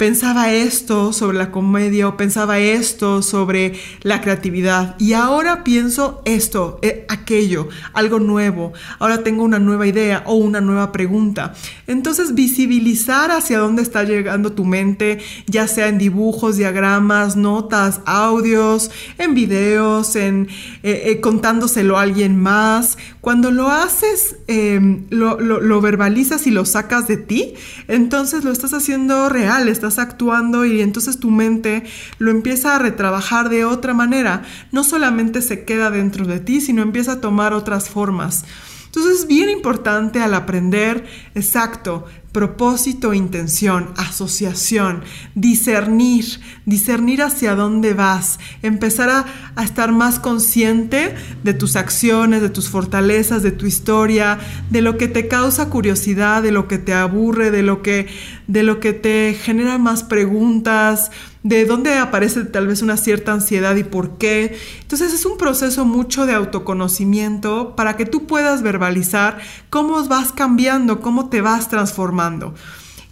pensaba 0.00 0.50
esto 0.50 1.12
sobre 1.12 1.36
la 1.36 1.50
comedia 1.50 2.08
o 2.08 2.16
pensaba 2.16 2.58
esto 2.58 3.20
sobre 3.20 3.74
la 4.00 4.22
creatividad 4.22 4.96
y 4.98 5.12
ahora 5.12 5.62
pienso 5.62 6.22
esto, 6.24 6.78
eh, 6.80 7.04
aquello, 7.10 7.68
algo 7.92 8.18
nuevo, 8.18 8.72
ahora 8.98 9.22
tengo 9.22 9.44
una 9.44 9.58
nueva 9.58 9.86
idea 9.86 10.22
o 10.24 10.36
una 10.36 10.62
nueva 10.62 10.90
pregunta. 10.90 11.52
Entonces 11.86 12.34
visibilizar 12.34 13.30
hacia 13.30 13.58
dónde 13.58 13.82
está 13.82 14.02
llegando 14.04 14.52
tu 14.52 14.64
mente, 14.64 15.18
ya 15.46 15.68
sea 15.68 15.88
en 15.88 15.98
dibujos, 15.98 16.56
diagramas, 16.56 17.36
notas, 17.36 18.00
audios, 18.06 18.90
en 19.18 19.34
videos, 19.34 20.16
en 20.16 20.48
eh, 20.82 21.02
eh, 21.08 21.20
contándoselo 21.20 21.98
a 21.98 22.02
alguien 22.02 22.40
más. 22.40 22.96
Cuando 23.20 23.50
lo 23.50 23.68
haces, 23.68 24.36
em, 24.46 25.04
lo, 25.10 25.38
lo 25.38 25.80
verbalizas 25.82 26.46
y 26.46 26.50
lo 26.50 26.64
sacas 26.64 27.06
de 27.06 27.18
ti, 27.18 27.52
entonces 27.86 28.44
lo 28.44 28.50
estás 28.50 28.72
haciendo 28.72 29.28
real, 29.28 29.68
estás 29.68 29.89
actuando 29.98 30.64
y 30.64 30.80
entonces 30.80 31.18
tu 31.18 31.30
mente 31.30 31.84
lo 32.18 32.30
empieza 32.30 32.76
a 32.76 32.78
retrabajar 32.78 33.48
de 33.48 33.64
otra 33.64 33.94
manera. 33.94 34.42
No 34.72 34.84
solamente 34.84 35.42
se 35.42 35.64
queda 35.64 35.90
dentro 35.90 36.26
de 36.26 36.40
ti, 36.40 36.60
sino 36.60 36.82
empieza 36.82 37.12
a 37.12 37.20
tomar 37.20 37.52
otras 37.52 37.90
formas. 37.90 38.44
Entonces 38.90 39.20
es 39.20 39.26
bien 39.28 39.48
importante 39.50 40.20
al 40.20 40.34
aprender, 40.34 41.06
exacto, 41.36 42.06
propósito, 42.32 43.14
intención, 43.14 43.90
asociación, 43.96 45.04
discernir, 45.36 46.24
discernir 46.66 47.22
hacia 47.22 47.54
dónde 47.54 47.94
vas, 47.94 48.40
empezar 48.62 49.08
a, 49.54 49.62
estar 49.62 49.92
más 49.92 50.18
consciente 50.18 51.14
de 51.44 51.54
tus 51.54 51.76
acciones, 51.76 52.42
de 52.42 52.50
tus 52.50 52.68
fortalezas, 52.68 53.44
de 53.44 53.52
tu 53.52 53.66
historia, 53.66 54.40
de 54.70 54.82
lo 54.82 54.98
que 54.98 55.06
te 55.06 55.28
causa 55.28 55.70
curiosidad, 55.70 56.42
de 56.42 56.50
lo 56.50 56.66
que 56.66 56.78
te 56.78 56.92
aburre, 56.92 57.52
de 57.52 57.62
lo 57.62 57.82
que, 57.82 58.08
de 58.48 58.64
lo 58.64 58.80
que 58.80 58.92
te 58.92 59.34
genera 59.40 59.78
más 59.78 60.02
preguntas, 60.02 61.12
de 61.42 61.64
dónde 61.64 61.94
aparece 61.94 62.44
tal 62.44 62.66
vez 62.66 62.82
una 62.82 62.96
cierta 62.96 63.32
ansiedad 63.32 63.76
y 63.76 63.84
por 63.84 64.18
qué. 64.18 64.58
Entonces 64.82 65.14
es 65.14 65.24
un 65.24 65.38
proceso 65.38 65.84
mucho 65.84 66.26
de 66.26 66.34
autoconocimiento 66.34 67.74
para 67.76 67.96
que 67.96 68.06
tú 68.06 68.26
puedas 68.26 68.62
verbalizar 68.62 69.38
cómo 69.70 70.02
vas 70.04 70.32
cambiando, 70.32 71.00
cómo 71.00 71.28
te 71.28 71.40
vas 71.40 71.68
transformando. 71.68 72.54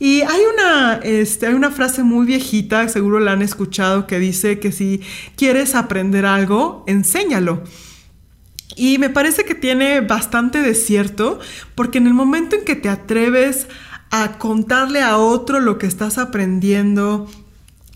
Y 0.01 0.21
hay 0.21 0.41
una, 0.55 1.01
este, 1.03 1.47
hay 1.47 1.55
una 1.55 1.73
frase 1.73 2.05
muy 2.05 2.25
viejita, 2.25 2.89
seguro 2.89 3.19
la 3.19 3.33
han 3.33 3.43
escuchado, 3.43 4.07
que 4.07 4.19
dice 4.21 4.61
que 4.61 4.71
si 4.71 5.03
quieres 5.37 5.75
aprender 5.75 6.25
algo, 6.25 6.85
enséñalo. 6.87 7.65
Y 8.77 8.99
me 8.99 9.11
parece 9.11 9.45
que 9.45 9.57
tiene 9.57 10.01
bastante 10.03 10.63
de 10.63 10.75
cierto, 10.77 11.41
porque 11.75 11.99
en 11.99 12.07
el 12.07 12.15
momento 12.15 12.55
en 12.55 12.65
que 12.65 12.77
te 12.77 12.89
atreves 12.89 13.67
a 14.11 14.39
contarle 14.39 15.03
a 15.03 15.19
otro 15.19 15.59
lo 15.59 15.79
que 15.79 15.89
estás 15.89 16.17
aprendiendo, 16.17 17.29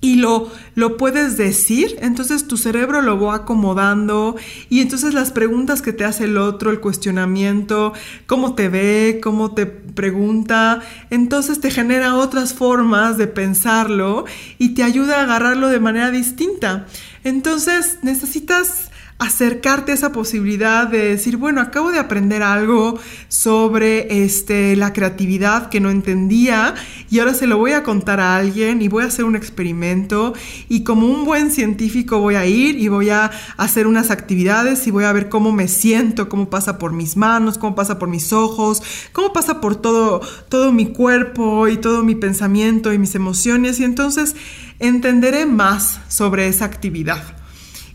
y 0.02 0.16
lo, 0.16 0.50
lo 0.74 0.96
puedes 0.96 1.36
decir, 1.36 1.96
entonces 2.00 2.48
tu 2.48 2.56
cerebro 2.56 3.02
lo 3.02 3.20
va 3.20 3.36
acomodando 3.36 4.34
y 4.68 4.80
entonces 4.80 5.14
las 5.14 5.30
preguntas 5.30 5.80
que 5.80 5.92
te 5.92 6.04
hace 6.04 6.24
el 6.24 6.38
otro, 6.38 6.72
el 6.72 6.80
cuestionamiento, 6.80 7.92
cómo 8.26 8.56
te 8.56 8.68
ve, 8.68 9.20
cómo 9.22 9.52
te 9.54 9.64
pregunta, 9.64 10.80
entonces 11.10 11.60
te 11.60 11.70
genera 11.70 12.16
otras 12.16 12.52
formas 12.52 13.16
de 13.16 13.28
pensarlo 13.28 14.24
y 14.58 14.70
te 14.70 14.82
ayuda 14.82 15.20
a 15.20 15.22
agarrarlo 15.22 15.68
de 15.68 15.78
manera 15.78 16.10
distinta. 16.10 16.86
Entonces 17.22 18.00
necesitas 18.02 18.90
acercarte 19.22 19.92
a 19.92 19.94
esa 19.94 20.10
posibilidad 20.10 20.88
de 20.88 21.10
decir, 21.10 21.36
bueno, 21.36 21.60
acabo 21.60 21.92
de 21.92 22.00
aprender 22.00 22.42
algo 22.42 22.98
sobre 23.28 24.24
este, 24.24 24.74
la 24.74 24.92
creatividad 24.92 25.68
que 25.68 25.78
no 25.78 25.90
entendía 25.90 26.74
y 27.08 27.20
ahora 27.20 27.32
se 27.32 27.46
lo 27.46 27.56
voy 27.56 27.72
a 27.72 27.84
contar 27.84 28.18
a 28.18 28.36
alguien 28.36 28.82
y 28.82 28.88
voy 28.88 29.04
a 29.04 29.06
hacer 29.06 29.24
un 29.24 29.36
experimento 29.36 30.34
y 30.68 30.82
como 30.82 31.06
un 31.06 31.24
buen 31.24 31.52
científico 31.52 32.18
voy 32.18 32.34
a 32.34 32.46
ir 32.46 32.76
y 32.78 32.88
voy 32.88 33.10
a 33.10 33.30
hacer 33.56 33.86
unas 33.86 34.10
actividades 34.10 34.88
y 34.88 34.90
voy 34.90 35.04
a 35.04 35.12
ver 35.12 35.28
cómo 35.28 35.52
me 35.52 35.68
siento, 35.68 36.28
cómo 36.28 36.50
pasa 36.50 36.78
por 36.78 36.92
mis 36.92 37.16
manos, 37.16 37.58
cómo 37.58 37.76
pasa 37.76 38.00
por 38.00 38.08
mis 38.08 38.32
ojos, 38.32 38.82
cómo 39.12 39.32
pasa 39.32 39.60
por 39.60 39.76
todo, 39.76 40.20
todo 40.48 40.72
mi 40.72 40.86
cuerpo 40.86 41.68
y 41.68 41.76
todo 41.76 42.02
mi 42.02 42.16
pensamiento 42.16 42.92
y 42.92 42.98
mis 42.98 43.14
emociones 43.14 43.78
y 43.78 43.84
entonces 43.84 44.34
entenderé 44.80 45.46
más 45.46 46.00
sobre 46.08 46.48
esa 46.48 46.64
actividad. 46.64 47.41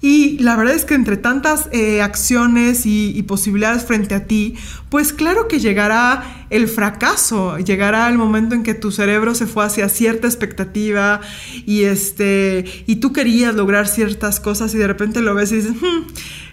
Y 0.02 0.38
la 0.40 0.56
verdad 0.56 0.76
es 0.76 0.86
que 0.86 0.94
entre 0.94 1.18
tantas 1.18 1.70
eh, 1.72 2.02
acciones 2.02 2.86
y, 2.86 3.24
posibilidades 3.24 3.84
frente 3.84 4.16
a 4.16 4.26
ti, 4.26 4.56
pues 4.90 5.12
claro 5.12 5.48
que 5.48 5.60
llegará 5.60 6.46
el 6.50 6.68
fracaso, 6.68 7.58
llegará 7.58 8.08
el 8.08 8.18
momento 8.18 8.56
en 8.56 8.64
que 8.64 8.74
tu 8.74 8.92
cerebro 8.92 9.36
se 9.36 9.48
fue 9.48 9.66
hacia 9.66 9.90
cierta 9.90 10.28
expectativa 10.28 11.20
y, 11.66 11.84
este, 11.84 12.66
y 12.86 12.98
tú 12.98 13.12
querías 13.12 13.56
lograr 13.56 13.88
ciertas 13.88 14.40
cosas 14.40 14.74
y 14.76 14.78
de 14.78 14.88
repente 14.88 15.22
lo 15.22 15.34
ves 15.36 15.52
y 15.52 15.58
dices, 15.58 15.74
hmm, 15.74 16.06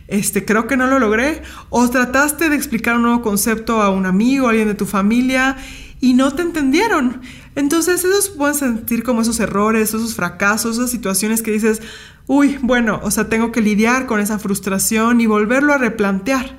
este, 0.09 0.45
creo 0.45 0.67
que 0.67 0.77
no 0.77 0.87
lo 0.87 0.99
logré. 0.99 1.43
O 1.71 1.89
trataste 1.89 2.49
de 2.49 2.57
explicar 2.57 2.97
un 2.97 3.03
nuevo 3.03 3.23
concepto 3.23 3.83
a 3.83 3.91
un 3.91 4.07
amigo, 4.07 4.47
a 4.47 4.51
alguien 4.51 4.69
de 4.69 4.75
tu 4.75 4.87
familia 4.87 5.57
y 6.01 6.15
no 6.15 6.33
te 6.33 6.43
entendieron. 6.43 7.23
Entonces 7.55 8.05
esos 8.05 8.31
pueden 8.31 8.55
sentir 8.55 9.05
como 9.05 9.23
esos 9.23 9.39
errores, 9.41 9.91
esos 9.91 10.15
fracasos, 10.15 10.77
esas 10.77 10.91
situaciones 10.91 11.41
que 11.41 11.53
dices, 11.53 11.81
uy, 12.27 12.59
bueno, 12.63 13.01
o 13.03 13.11
sea, 13.11 13.29
tengo 13.29 13.53
que 13.53 13.61
lidiar 13.61 14.07
con 14.07 14.21
esa 14.21 14.39
frustración 14.39 15.21
y 15.21 15.27
volverlo 15.27 15.73
a 15.73 15.79
replantear. 15.79 16.57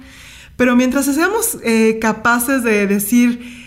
Pero 0.58 0.76
mientras 0.76 1.06
seamos 1.06 1.58
eh, 1.64 1.98
capaces 2.00 2.64
de 2.64 2.88
decir, 2.88 3.66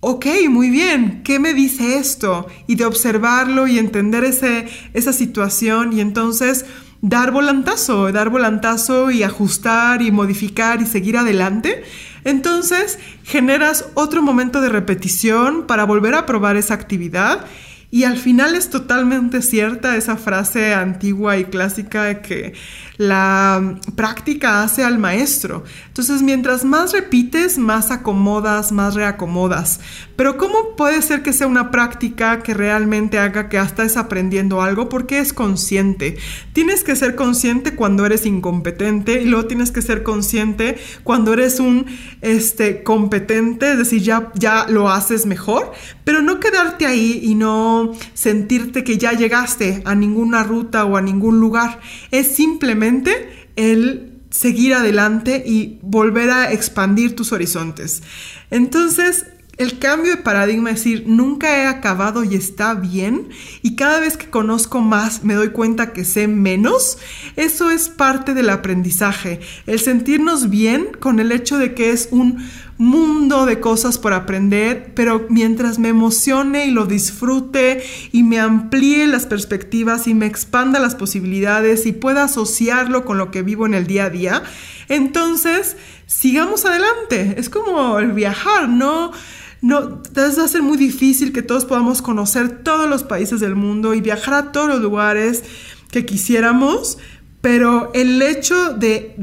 ok, 0.00 0.26
muy 0.50 0.68
bien, 0.68 1.22
¿qué 1.24 1.38
me 1.38 1.54
dice 1.54 1.96
esto? 1.96 2.46
Y 2.66 2.74
de 2.74 2.84
observarlo 2.84 3.66
y 3.66 3.78
entender 3.78 4.24
ese, 4.24 4.66
esa 4.92 5.12
situación 5.12 5.92
y 5.92 6.00
entonces 6.00 6.66
dar 7.00 7.32
volantazo, 7.32 8.12
dar 8.12 8.28
volantazo 8.28 9.10
y 9.10 9.22
ajustar 9.22 10.02
y 10.02 10.10
modificar 10.10 10.82
y 10.82 10.86
seguir 10.86 11.16
adelante, 11.16 11.82
entonces 12.24 12.98
generas 13.24 13.86
otro 13.94 14.22
momento 14.22 14.60
de 14.60 14.68
repetición 14.68 15.66
para 15.66 15.84
volver 15.84 16.14
a 16.14 16.26
probar 16.26 16.56
esa 16.56 16.74
actividad 16.74 17.44
y 17.92 18.04
al 18.04 18.16
final 18.16 18.54
es 18.54 18.70
totalmente 18.70 19.42
cierta 19.42 19.98
esa 19.98 20.16
frase 20.16 20.72
antigua 20.72 21.36
y 21.36 21.44
clásica 21.44 22.04
de 22.04 22.22
que 22.22 22.54
la 22.96 23.76
práctica 23.94 24.62
hace 24.62 24.82
al 24.82 24.98
maestro. 24.98 25.64
Entonces, 25.88 26.22
mientras 26.22 26.64
más 26.64 26.94
repites, 26.94 27.58
más 27.58 27.90
acomodas, 27.90 28.72
más 28.72 28.94
reacomodas. 28.94 29.80
Pero 30.16 30.38
¿cómo 30.38 30.74
puede 30.74 31.02
ser 31.02 31.22
que 31.22 31.34
sea 31.34 31.46
una 31.46 31.70
práctica 31.70 32.42
que 32.42 32.54
realmente 32.54 33.18
haga 33.18 33.50
que 33.50 33.58
hasta 33.58 33.82
estés 33.82 33.98
aprendiendo 33.98 34.62
algo? 34.62 34.88
Porque 34.88 35.18
es 35.18 35.34
consciente. 35.34 36.16
Tienes 36.54 36.84
que 36.84 36.96
ser 36.96 37.14
consciente 37.14 37.74
cuando 37.74 38.06
eres 38.06 38.24
incompetente 38.24 39.20
y 39.20 39.26
luego 39.26 39.48
tienes 39.48 39.70
que 39.70 39.82
ser 39.82 40.02
consciente 40.02 40.78
cuando 41.04 41.34
eres 41.34 41.60
un 41.60 41.84
este, 42.22 42.82
competente, 42.82 43.72
es 43.72 43.78
decir, 43.78 44.00
ya, 44.00 44.32
ya 44.34 44.66
lo 44.68 44.88
haces 44.88 45.26
mejor, 45.26 45.72
pero 46.04 46.22
no 46.22 46.40
quedarte 46.40 46.86
ahí 46.86 47.20
y 47.22 47.34
no 47.34 47.81
sentirte 48.14 48.84
que 48.84 48.98
ya 48.98 49.12
llegaste 49.12 49.82
a 49.84 49.94
ninguna 49.94 50.42
ruta 50.42 50.84
o 50.84 50.96
a 50.96 51.02
ningún 51.02 51.40
lugar. 51.40 51.80
Es 52.10 52.34
simplemente 52.34 53.46
el 53.56 54.12
seguir 54.30 54.74
adelante 54.74 55.42
y 55.46 55.78
volver 55.82 56.30
a 56.30 56.52
expandir 56.52 57.14
tus 57.14 57.32
horizontes. 57.32 58.02
Entonces, 58.50 59.26
el 59.58 59.78
cambio 59.78 60.12
de 60.12 60.22
paradigma 60.22 60.70
es 60.70 60.76
decir, 60.76 61.04
nunca 61.06 61.58
he 61.58 61.66
acabado 61.66 62.24
y 62.24 62.34
está 62.34 62.74
bien, 62.74 63.28
y 63.62 63.76
cada 63.76 64.00
vez 64.00 64.16
que 64.16 64.30
conozco 64.30 64.80
más 64.80 65.24
me 65.24 65.34
doy 65.34 65.50
cuenta 65.50 65.92
que 65.92 66.04
sé 66.04 66.26
menos, 66.26 66.98
eso 67.36 67.70
es 67.70 67.88
parte 67.88 68.34
del 68.34 68.50
aprendizaje, 68.50 69.40
el 69.66 69.78
sentirnos 69.78 70.48
bien 70.48 70.88
con 70.98 71.20
el 71.20 71.32
hecho 71.32 71.58
de 71.58 71.74
que 71.74 71.90
es 71.90 72.08
un 72.10 72.48
mundo 72.78 73.46
de 73.46 73.60
cosas 73.60 73.98
por 73.98 74.12
aprender, 74.12 74.92
pero 74.94 75.26
mientras 75.28 75.78
me 75.78 75.90
emocione 75.90 76.66
y 76.66 76.70
lo 76.70 76.86
disfrute 76.86 77.84
y 78.10 78.22
me 78.22 78.40
amplíe 78.40 79.06
las 79.06 79.26
perspectivas 79.26 80.08
y 80.08 80.14
me 80.14 80.26
expanda 80.26 80.80
las 80.80 80.96
posibilidades 80.96 81.86
y 81.86 81.92
pueda 81.92 82.24
asociarlo 82.24 83.04
con 83.04 83.18
lo 83.18 83.30
que 83.30 83.42
vivo 83.42 83.66
en 83.66 83.74
el 83.74 83.86
día 83.86 84.06
a 84.06 84.10
día, 84.10 84.42
entonces 84.88 85.76
sigamos 86.06 86.64
adelante. 86.64 87.34
Es 87.38 87.48
como 87.48 87.98
el 87.98 88.12
viajar, 88.12 88.68
¿no? 88.68 89.12
No, 89.62 90.02
va 90.18 90.44
a 90.44 90.48
ser 90.48 90.60
muy 90.60 90.76
difícil 90.76 91.32
que 91.32 91.40
todos 91.40 91.64
podamos 91.64 92.02
conocer 92.02 92.64
todos 92.64 92.90
los 92.90 93.04
países 93.04 93.38
del 93.38 93.54
mundo 93.54 93.94
y 93.94 94.00
viajar 94.00 94.34
a 94.34 94.52
todos 94.52 94.68
los 94.68 94.80
lugares 94.80 95.44
que 95.92 96.04
quisiéramos, 96.04 96.98
pero 97.40 97.92
el 97.94 98.20
hecho 98.22 98.74
de, 98.74 99.14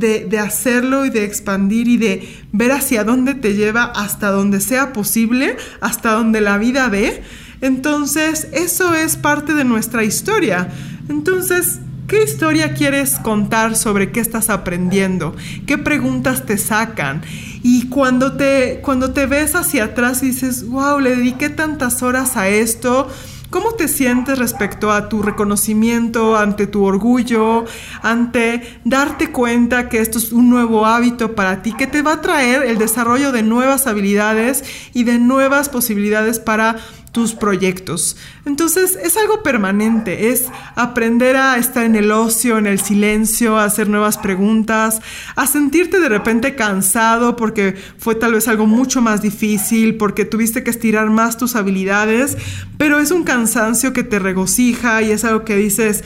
hacerlo 0.41 1.06
y 1.06 1.10
de 1.10 1.25
expandir 1.25 1.89
y 1.89 1.97
de 1.97 2.38
ver 2.54 2.71
hacia 2.71 3.04
dónde 3.04 3.34
te 3.34 3.54
lleva 3.54 3.84
hasta 3.84 4.32
donde 4.32 4.62
sea 4.62 4.93
posible, 4.93 5.58
hasta 5.82 6.13
donde 6.13 6.39
la 6.39 6.58
vida 6.58 6.88
ve, 6.88 7.21
entonces 7.60 8.47
eso 8.54 8.95
es 8.95 9.17
parte 9.17 9.54
de 9.54 9.65
nuestra 9.65 10.06
historia. 10.06 10.69
Entonces, 11.10 11.80
¿qué 12.10 12.24
historia 12.24 12.74
quieres 12.74 13.19
contar 13.19 13.76
sobre 13.76 14.12
qué 14.12 14.19
estás 14.19 14.50
aprendiendo? 14.50 15.36
¿Qué 15.67 15.78
preguntas 15.78 16.45
te 16.45 16.58
sacan? 16.58 17.22
Y 17.62 17.88
cuando 17.88 18.36
te, 18.36 18.82
cuando 18.82 19.12
te 19.12 19.28
ves 19.28 19.56
hacia 19.56 19.86
atrás 19.86 20.24
y 20.24 20.28
dices, 20.28 20.67
wow, 20.67 21.00
le 21.00 21.15
dediqué 21.15 21.50
tantas 21.50 22.02
horas 22.02 22.36
a 22.36 22.50
esto, 22.50 23.08
¿Cómo 23.50 23.72
te 23.74 23.88
sientes 23.88 24.38
respecto 24.38 24.91
a 24.91 25.10
tu 25.10 25.24
reconocimiento, 25.24 26.38
ante 26.38 26.67
tu 26.67 26.84
orgullo, 26.84 27.65
ante 28.04 28.80
darte 28.86 29.32
cuenta 29.32 29.89
que 29.89 30.02
esto 30.02 30.19
es 30.19 30.32
un 30.32 30.52
nuevo 30.52 30.86
hábito 30.86 31.34
para 31.34 31.63
ti, 31.63 31.74
que 31.74 31.88
te 31.88 32.04
va 32.04 32.13
a 32.13 32.22
traer 32.22 32.62
el 32.62 32.78
desarrollo 32.78 33.32
de 33.32 33.41
nuevas 33.41 33.88
habilidades 33.88 34.63
y 34.93 35.04
de 35.04 35.17
nuevas 35.17 35.67
posibilidades 35.67 36.38
para 36.38 36.76
tus 37.12 37.34
proyectos. 37.34 38.17
Entonces 38.45 38.98
es 39.02 39.17
algo 39.17 39.41
permanente, 39.43 40.30
es 40.30 40.45
aprender 40.76 41.36
a 41.36 41.58
estar 41.58 41.84
en 41.84 41.95
el 41.95 42.12
ocio, 42.12 42.58
en 42.58 42.67
el 42.67 42.80
silencio, 42.80 43.58
a 43.58 43.65
hacer 43.65 43.89
nuevas 43.89 44.17
preguntas, 44.17 45.02
a 45.36 45.48
sentirte 45.48 46.00
de 46.00 46.10
repente 46.10 46.56
cansado 46.56 47.36
porque 47.36 47.76
fue 47.98 48.15
tal 48.15 48.34
vez 48.34 48.48
algo 48.48 48.67
mucho 48.67 49.02
más 49.02 49.22
difícil, 49.22 49.98
porque 49.98 50.26
tuviste 50.26 50.63
que 50.63 50.69
estirar 50.69 51.10
más 51.10 51.38
tus 51.38 51.56
habilidades, 51.56 52.38
pero 52.78 53.00
es 53.00 53.12
un 53.12 53.24
cansancio 53.24 53.93
que 53.93 54.04
te 54.04 54.19
regocija 54.19 55.02
y 55.02 55.12
es 55.12 55.24
algo 55.24 55.45
que 55.45 55.56
dices, 55.56 56.04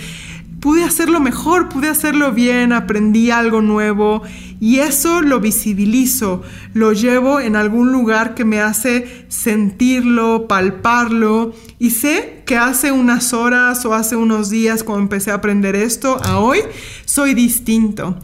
pude 0.64 0.86
hacerlo 0.86 1.20
mejor, 1.20 1.68
pude 1.68 1.90
hacerlo 1.90 2.32
bien, 2.32 2.72
aprendí 2.72 3.32
algo 3.32 3.62
nuevo 3.62 4.22
y 4.62 4.80
eso 4.80 5.22
lo 5.22 5.42
visibilizo, 5.42 6.42
lo 6.74 6.94
llevo 6.94 7.42
en 7.42 7.58
algún 7.58 7.92
lugar 7.92 8.34
que 8.34 8.46
me 8.46 8.62
hace 8.62 9.26
sentirlo, 9.28 10.48
palparlo 10.48 11.54
y 11.80 11.90
sé 11.90 12.44
que 12.46 12.56
hace 12.56 12.94
unas 12.94 13.34
horas 13.34 13.86
o 13.86 13.94
hace 13.94 14.16
unos 14.16 14.50
días 14.50 14.86
cuando 14.86 15.02
empecé 15.04 15.32
a 15.32 15.34
aprender 15.34 15.76
esto 15.76 16.18
a 16.24 16.40
hoy 16.40 16.60
soy 17.04 17.34
distinto. 17.34 18.18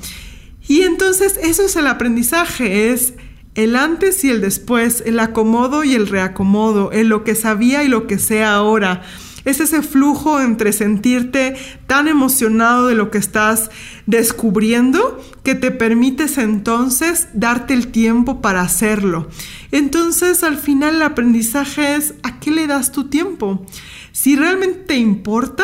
Y 0.66 0.84
entonces 0.84 1.38
eso 1.44 1.64
es 1.64 1.76
el 1.76 1.88
aprendizaje, 1.88 2.94
es 2.94 3.16
el 3.56 3.76
antes 3.76 4.24
y 4.24 4.30
el 4.30 4.40
después, 4.40 5.04
el 5.06 5.20
acomodo 5.20 5.84
y 5.84 5.94
el 5.94 6.08
reacomodo, 6.08 6.94
el 6.94 7.10
lo 7.10 7.26
que 7.26 7.36
sabía 7.36 7.84
y 7.84 7.90
lo 7.90 8.08
que 8.08 8.18
sé 8.18 8.46
ahora. 8.46 9.02
Es 9.46 9.60
ese 9.60 9.82
flujo 9.82 10.40
entre 10.42 10.74
sentirte 10.74 11.56
tan 11.88 12.08
emocionado 12.08 12.88
de 12.88 12.96
lo 12.96 13.12
que 13.12 13.18
estás 13.18 13.72
descubriendo 14.06 15.20
que 15.44 15.56
te 15.56 15.72
permites 15.72 16.38
entonces 16.38 17.30
darte 17.34 17.74
el 17.74 17.88
tiempo 17.88 18.42
para 18.42 18.62
hacerlo. 18.62 19.30
Entonces 19.72 20.44
al 20.44 20.58
final 20.58 20.96
el 20.96 21.04
aprendizaje 21.04 21.96
es 21.96 22.14
¿a 22.24 22.40
qué 22.40 22.52
le 22.52 22.68
das 22.68 22.92
tu 22.92 23.06
tiempo? 23.06 23.66
Si 24.12 24.36
realmente 24.36 24.80
te 24.80 24.98
importa, 24.98 25.64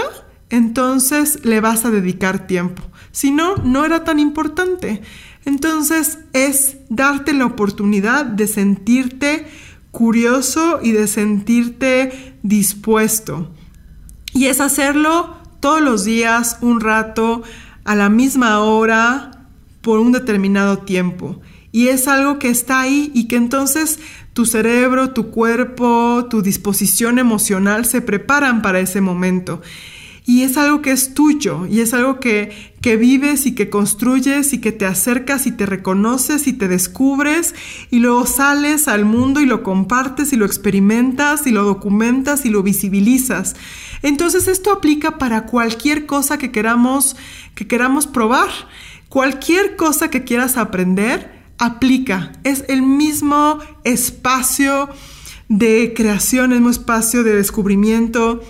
entonces 0.50 1.44
le 1.44 1.60
vas 1.60 1.86
a 1.86 1.92
dedicar 1.92 2.48
tiempo. 2.48 2.84
Si 3.12 3.32
no, 3.32 3.56
no 3.58 3.86
era 3.86 4.04
tan 4.04 4.20
importante. 4.20 5.02
Entonces 5.46 6.20
es 6.34 6.78
darte 6.90 7.34
la 7.34 7.46
oportunidad 7.46 8.26
de 8.26 8.48
sentirte 8.48 9.48
curioso 9.92 10.80
y 10.82 10.92
de 10.92 11.08
sentirte 11.08 12.36
dispuesto. 12.44 13.52
Y 14.36 14.48
es 14.48 14.60
hacerlo 14.60 15.34
todos 15.62 15.82
los 15.82 16.04
días, 16.04 16.58
un 16.60 16.82
rato, 16.82 17.42
a 17.86 17.96
la 17.96 18.10
misma 18.10 18.60
hora, 18.60 19.48
por 19.82 20.00
un 20.00 20.12
determinado 20.12 20.80
tiempo. 20.80 21.40
Y 21.72 21.88
es 21.88 22.10
algo 22.10 22.38
que 22.38 22.50
está 22.50 22.82
ahí 22.82 23.12
y 23.14 23.30
que 23.30 23.38
entonces 23.38 23.98
tu 24.34 24.46
cerebro, 24.46 25.12
tu 25.12 25.32
cuerpo, 25.32 26.28
tu 26.30 26.42
disposición 26.42 27.18
emocional 27.18 27.86
se 27.86 28.02
preparan 28.02 28.62
para 28.62 28.82
ese 28.82 29.00
momento. 29.00 29.62
Y 30.28 30.42
es 30.42 30.58
algo 30.58 30.82
que 30.82 30.92
es 30.92 31.14
tuyo 31.14 31.68
y 31.68 31.82
es 31.82 31.94
algo 31.94 32.20
que, 32.20 32.74
que 32.82 32.98
vives 32.98 33.46
y 33.46 33.54
que 33.54 33.70
construyes 33.70 34.54
y 34.54 34.60
que 34.60 34.72
te 34.72 34.88
acercas 34.88 35.46
y 35.46 35.52
te 35.52 35.68
reconoces 35.68 36.48
y 36.48 36.54
te 36.54 36.68
descubres 36.68 37.54
y 37.92 38.00
luego 38.00 38.26
sales 38.26 38.88
al 38.88 39.06
mundo 39.06 39.40
y 39.40 39.46
lo 39.46 39.62
compartes 39.62 40.34
y 40.34 40.36
lo 40.36 40.46
experimentas 40.46 41.46
y 41.46 41.52
lo 41.52 41.64
documentas 41.64 42.46
y 42.46 42.50
lo 42.50 42.64
visibilizas. 42.64 43.56
Entonces 44.06 44.48
esto 44.48 44.72
aplica 44.72 45.18
para 45.18 45.48
cualquier 45.48 46.06
cosa 46.06 46.38
que 46.38 46.52
queramos, 46.52 47.16
que 47.56 47.66
queramos 47.66 48.06
probar. 48.06 48.50
Cualquier 49.10 49.76
cosa 49.76 50.12
que 50.12 50.24
quieras 50.24 50.58
aprender, 50.58 51.42
aplica. 51.58 52.32
Es 52.44 52.66
el 52.68 52.84
mismo 52.84 53.58
espacio 53.84 54.90
de 55.50 55.94
creación, 55.96 56.52
el 56.52 56.60
mismo 56.60 56.70
espacio 56.70 57.24
de 57.24 57.36
descubrimiento, 57.36 58.44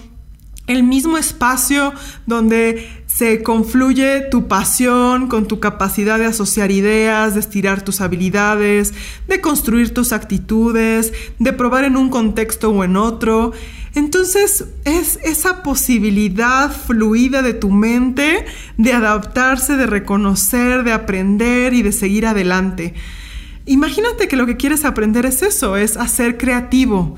el 0.68 0.84
mismo 0.84 1.18
espacio 1.18 1.94
donde 2.26 3.06
se 3.06 3.42
confluye 3.42 4.24
tu 4.30 4.50
pasión 4.50 5.28
con 5.30 5.48
tu 5.48 5.62
capacidad 5.62 6.20
de 6.20 6.26
asociar 6.26 6.70
ideas, 6.70 7.34
de 7.34 7.40
estirar 7.40 7.82
tus 7.82 8.02
habilidades, 8.02 8.94
de 9.30 9.40
construir 9.40 9.94
tus 9.94 10.12
actitudes, 10.12 11.14
de 11.40 11.54
probar 11.54 11.86
en 11.86 11.96
un 11.96 12.10
contexto 12.10 12.72
o 12.72 12.84
en 12.84 12.98
otro. 12.98 13.54
Entonces 13.96 14.66
es 14.84 15.20
esa 15.24 15.64
posibilidad 15.64 16.70
fluida 16.70 17.42
de 17.42 17.54
tu 17.54 17.72
mente 17.72 18.46
de 18.78 18.92
adaptarse, 18.92 19.78
de 19.78 19.88
reconocer, 19.88 20.84
de 20.84 20.92
aprender 20.92 21.74
y 21.74 21.82
de 21.82 21.94
seguir 21.94 22.28
adelante. 22.28 22.94
Imagínate 23.66 24.28
que 24.28 24.36
lo 24.36 24.46
que 24.46 24.58
quieres 24.58 24.84
aprender 24.84 25.26
es 25.26 25.42
eso, 25.42 25.78
es 25.78 25.96
hacer 25.96 26.38
creativo. 26.38 27.16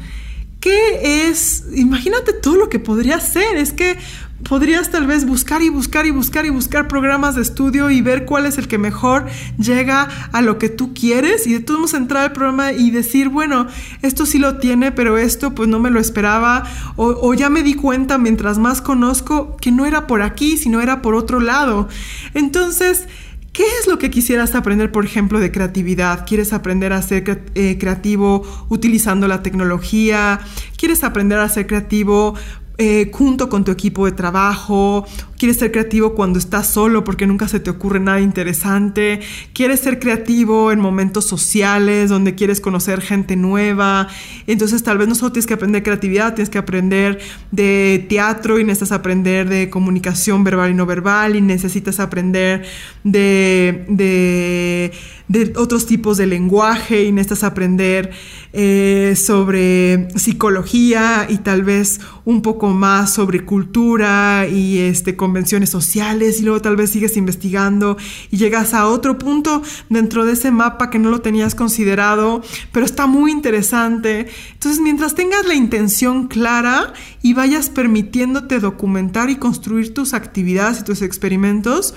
¿Qué 0.59 1.29
es? 1.29 1.65
Imagínate 1.75 2.33
todo 2.33 2.55
lo 2.55 2.69
que 2.69 2.79
podría 2.79 3.19
ser. 3.19 3.57
Es 3.57 3.73
que 3.73 3.97
podrías 4.43 4.91
tal 4.91 5.07
vez 5.07 5.25
buscar 5.25 5.61
y 5.61 5.69
buscar 5.69 6.05
y 6.05 6.11
buscar 6.11 6.45
y 6.45 6.49
buscar 6.49 6.87
programas 6.87 7.35
de 7.35 7.41
estudio 7.41 7.89
y 7.89 8.01
ver 8.01 8.25
cuál 8.25 8.45
es 8.45 8.57
el 8.57 8.67
que 8.67 8.77
mejor 8.77 9.25
llega 9.57 10.07
a 10.31 10.41
lo 10.41 10.57
que 10.57 10.69
tú 10.69 10.93
quieres 10.93 11.47
y 11.47 11.53
de 11.53 11.59
todos 11.59 11.79
modos 11.79 11.93
entrar 11.93 12.23
al 12.23 12.31
programa 12.33 12.71
y 12.71 12.91
decir, 12.91 13.29
bueno, 13.29 13.67
esto 14.01 14.25
sí 14.25 14.39
lo 14.39 14.57
tiene, 14.57 14.91
pero 14.91 15.17
esto 15.17 15.55
pues 15.55 15.67
no 15.67 15.79
me 15.79 15.89
lo 15.89 15.99
esperaba 15.99 16.63
o, 16.95 17.33
ya 17.33 17.49
me 17.49 17.63
di 17.63 17.73
cuenta 17.73 18.17
mientras 18.17 18.57
más 18.57 18.81
conozco 18.81 19.57
que 19.57 19.71
no 19.71 19.85
era 19.85 20.07
por 20.07 20.21
aquí, 20.21 20.57
sino 20.57 20.81
era 20.81 21.01
por 21.01 21.15
otro 21.15 21.39
lado. 21.39 21.87
Entonces, 22.33 23.07
¿Qué 23.53 23.63
es 23.81 23.87
lo 23.87 23.97
que 23.97 24.11
quisieras 24.11 24.53
aprender, 24.53 24.91
por 24.91 25.03
ejemplo, 25.03 25.39
de 25.39 25.51
creatividad? 25.51 26.27
¿Quieres 26.27 26.53
aprender 26.53 26.93
a 26.93 27.01
ser 27.01 27.43
eh, 27.55 27.77
creativo 27.79 28.45
utilizando 28.69 29.27
la 29.27 29.41
tecnología? 29.41 30.39
¿Quieres 30.77 31.03
aprender 31.03 31.39
a 31.39 31.49
ser 31.49 31.65
creativo 31.65 32.35
eh, 32.79 33.09
junto 33.11 33.49
con 33.49 33.63
tu 33.63 33.71
equipo 33.71 34.05
de 34.05 34.11
trabajo, 34.11 35.05
quieres 35.37 35.57
ser 35.57 35.71
creativo 35.71 36.13
cuando 36.13 36.37
estás 36.37 36.67
solo 36.67 37.03
porque 37.03 37.25
nunca 37.25 37.47
se 37.47 37.59
te 37.59 37.69
ocurre 37.69 37.99
nada 37.99 38.19
interesante, 38.19 39.19
quieres 39.53 39.79
ser 39.79 39.99
creativo 39.99 40.71
en 40.71 40.79
momentos 40.79 41.25
sociales 41.25 42.09
donde 42.09 42.35
quieres 42.35 42.61
conocer 42.61 43.01
gente 43.01 43.35
nueva, 43.35 44.07
entonces 44.45 44.83
tal 44.83 44.97
vez 44.97 45.07
no 45.07 45.15
solo 45.15 45.31
tienes 45.31 45.47
que 45.47 45.55
aprender 45.55 45.81
creatividad, 45.81 46.35
tienes 46.35 46.49
que 46.49 46.57
aprender 46.57 47.19
de 47.51 48.05
teatro 48.09 48.59
y 48.59 48.63
necesitas 48.63 48.91
aprender 48.91 49.49
de 49.49 49.69
comunicación 49.69 50.43
verbal 50.43 50.71
y 50.71 50.73
no 50.73 50.85
verbal 50.85 51.35
y 51.35 51.41
necesitas 51.41 51.99
aprender 51.99 52.63
de, 53.03 53.85
de, 53.89 54.91
de 55.27 55.53
otros 55.55 55.85
tipos 55.85 56.17
de 56.17 56.27
lenguaje 56.27 57.05
y 57.05 57.11
necesitas 57.11 57.43
aprender 57.43 58.11
eh, 58.53 59.15
sobre 59.17 60.07
psicología 60.15 61.27
y 61.29 61.37
tal 61.39 61.63
vez 61.63 61.99
un 62.25 62.41
poco 62.41 62.69
más 62.69 63.13
sobre 63.13 63.45
cultura 63.45 64.47
y 64.47 64.79
este, 64.79 65.15
convenciones 65.15 65.69
sociales 65.69 66.39
y 66.39 66.43
luego 66.43 66.61
tal 66.61 66.75
vez 66.75 66.91
sigues 66.91 67.17
investigando 67.17 67.97
y 68.31 68.37
llegas 68.37 68.73
a 68.73 68.87
otro 68.87 69.17
punto 69.17 69.61
dentro 69.89 70.25
de 70.25 70.33
ese 70.33 70.51
mapa 70.51 70.89
que 70.89 70.99
no 70.99 71.09
lo 71.09 71.21
tenías 71.21 71.55
considerado, 71.55 72.41
pero 72.71 72.85
está 72.85 73.05
muy 73.07 73.31
interesante. 73.31 74.27
Entonces, 74.53 74.81
mientras 74.81 75.15
tengas 75.15 75.45
la 75.45 75.55
intención 75.55 76.27
clara 76.27 76.93
y 77.21 77.33
vayas 77.33 77.69
permitiéndote 77.69 78.59
documentar 78.59 79.29
y 79.29 79.35
construir 79.35 79.93
tus 79.93 80.13
actividades 80.13 80.79
y 80.79 80.83
tus 80.83 81.01
experimentos, 81.01 81.93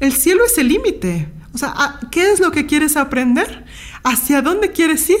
el 0.00 0.12
cielo 0.12 0.44
es 0.44 0.58
el 0.58 0.68
límite. 0.68 1.28
O 1.54 1.58
sea, 1.58 2.00
¿qué 2.10 2.32
es 2.32 2.40
lo 2.40 2.50
que 2.50 2.66
quieres 2.66 2.96
aprender? 2.96 3.64
¿Hacia 4.02 4.42
dónde 4.42 4.72
quieres 4.72 5.08
ir? 5.08 5.20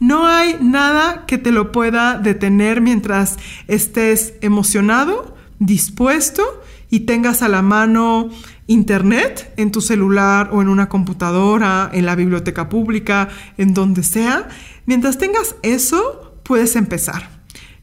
No 0.00 0.26
hay 0.26 0.56
nada 0.60 1.26
que 1.26 1.38
te 1.38 1.52
lo 1.52 1.72
pueda 1.72 2.18
detener 2.18 2.80
mientras 2.80 3.36
estés 3.68 4.34
emocionado, 4.40 5.36
dispuesto 5.58 6.42
y 6.88 7.00
tengas 7.00 7.42
a 7.42 7.48
la 7.48 7.60
mano 7.60 8.30
internet 8.66 9.52
en 9.58 9.70
tu 9.70 9.82
celular 9.82 10.50
o 10.52 10.62
en 10.62 10.68
una 10.68 10.88
computadora, 10.88 11.90
en 11.92 12.06
la 12.06 12.16
biblioteca 12.16 12.68
pública, 12.68 13.28
en 13.58 13.74
donde 13.74 14.02
sea. 14.02 14.48
Mientras 14.86 15.18
tengas 15.18 15.54
eso, 15.62 16.34
puedes 16.44 16.76
empezar. 16.76 17.28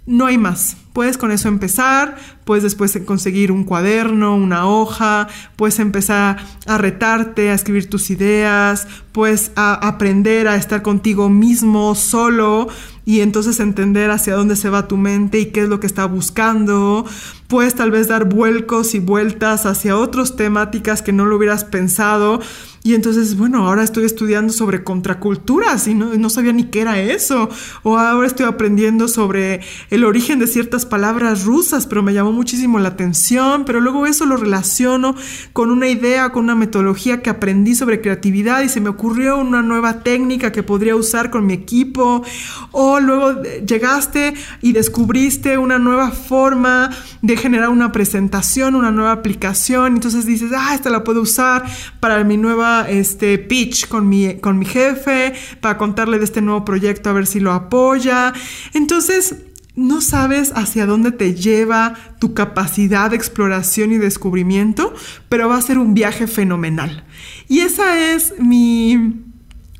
No 0.08 0.26
hay 0.26 0.40
más. 0.40 0.78
Puedes 0.98 1.20
con 1.20 1.32
eso 1.32 1.48
empezar, 1.48 2.18
puedes 2.44 2.64
después 2.64 3.00
conseguir 3.06 3.52
un 3.52 3.66
cuaderno, 3.66 4.36
una 4.36 4.68
hoja, 4.68 5.28
puedes 5.56 5.78
empezar 5.78 6.38
a 6.66 6.78
retarte, 6.80 7.52
a 7.52 7.54
escribir 7.54 7.88
tus 7.88 8.10
ideas, 8.10 8.88
puedes 9.12 9.52
a 9.56 9.76
aprender 9.76 10.48
a 10.48 10.56
estar 10.56 10.82
contigo 10.82 11.30
mismo, 11.30 11.94
solo, 11.94 12.68
y 13.06 13.22
entonces 13.22 13.60
entender 13.60 14.10
hacia 14.10 14.34
dónde 14.34 14.56
se 14.56 14.72
va 14.72 14.88
tu 14.88 14.98
mente 14.98 15.40
y 15.40 15.46
qué 15.52 15.62
es 15.62 15.70
lo 15.70 15.80
que 15.80 15.86
está 15.86 16.06
buscando. 16.06 17.06
Puedes 17.48 17.76
tal 17.76 17.92
vez 17.92 18.08
dar 18.08 18.26
vuelcos 18.26 18.96
y 18.96 19.00
vueltas 19.00 19.68
hacia 19.68 19.96
otras 19.98 20.36
temáticas 20.36 21.04
que 21.04 21.14
no 21.14 21.28
lo 21.28 21.38
hubieras 21.38 21.64
pensado 21.64 22.40
y 22.88 22.96
entonces, 22.96 23.36
bueno, 23.36 23.68
ahora 23.68 23.84
estoy 23.84 24.06
estudiando 24.06 24.54
sobre 24.54 24.86
contraculturas 24.86 25.90
y 25.90 25.94
no, 25.94 26.30
sabía 26.30 26.54
ni 26.54 26.68
qué 26.68 26.80
era 26.80 26.98
eso. 26.98 27.50
O 27.84 27.98
ahora 27.98 28.26
estoy 28.26 28.46
aprendiendo 28.46 29.10
sobre 29.10 29.60
el 29.90 30.06
origen 30.06 30.40
de 30.40 30.48
ciertas 30.48 30.86
palabras 30.88 31.44
rusas, 31.44 31.86
pero 31.86 32.02
me 32.02 32.14
llamó 32.14 32.32
muchísimo 32.32 32.80
la 32.80 32.90
atención. 32.90 33.66
Pero 33.66 33.80
luego 33.80 34.06
eso 34.08 34.26
lo 34.26 34.38
relaciono 34.38 35.16
con 35.54 35.72
una 35.72 35.88
idea, 35.88 36.32
con 36.32 36.46
una 36.46 36.56
metodología 36.56 37.22
que 37.22 37.30
aprendí 37.30 37.76
sobre 37.76 38.02
creatividad 38.02 38.62
y 38.62 38.70
se 38.70 38.82
me 38.82 38.90
ocurrió 38.90 39.38
una 39.38 39.62
nueva 39.62 40.02
técnica 40.02 40.52
que 40.52 40.64
podría 40.64 40.96
usar 40.96 41.30
con 41.30 41.46
mi 41.46 41.54
equipo. 41.54 42.24
O 42.72 43.00
luego 43.00 43.42
llegaste 43.66 44.34
y 44.62 44.74
descubriste 44.74 45.58
una 45.58 45.80
nueva 45.80 46.12
forma 46.12 46.90
de 47.22 47.38
generar 47.38 47.70
una 47.70 47.92
presentación, 47.92 48.76
una 48.76 48.92
nueva 48.92 49.12
aplicación. 49.12 49.94
Entonces 49.96 50.26
dices, 50.26 50.52
ah, 50.56 50.74
esta 50.74 50.90
la 50.90 51.04
puedo 51.04 51.22
usar 51.22 51.66
para 52.00 52.24
mi 52.24 52.38
nueva 52.38 52.90
este 52.90 53.38
pitch 53.38 53.88
con 53.88 54.08
mi, 54.10 54.36
con 54.40 54.58
mi 54.58 54.66
jefe 54.66 55.34
para 55.62 55.78
contarle 55.78 56.20
de 56.20 56.26
este 56.26 56.42
nuevo 56.42 56.66
proyecto 56.66 57.10
a 57.10 57.14
ver 57.14 57.28
si 57.28 57.40
lo 57.40 57.52
apoya. 57.52 58.34
Entonces, 58.74 59.36
no 59.78 60.02
sabes 60.02 60.52
hacia 60.56 60.88
dónde 60.88 61.12
te 61.12 61.36
lleva 61.36 61.94
tu 62.20 62.34
capacidad 62.34 63.12
de 63.12 63.16
exploración 63.16 63.94
y 63.94 63.98
descubrimiento, 63.98 64.94
pero 65.30 65.48
va 65.48 65.56
a 65.56 65.62
ser 65.62 65.78
un 65.78 65.94
viaje 65.94 66.26
fenomenal. 66.26 67.06
Y 67.48 67.60
esa 67.60 68.12
es 68.12 68.34
mi, 68.40 68.98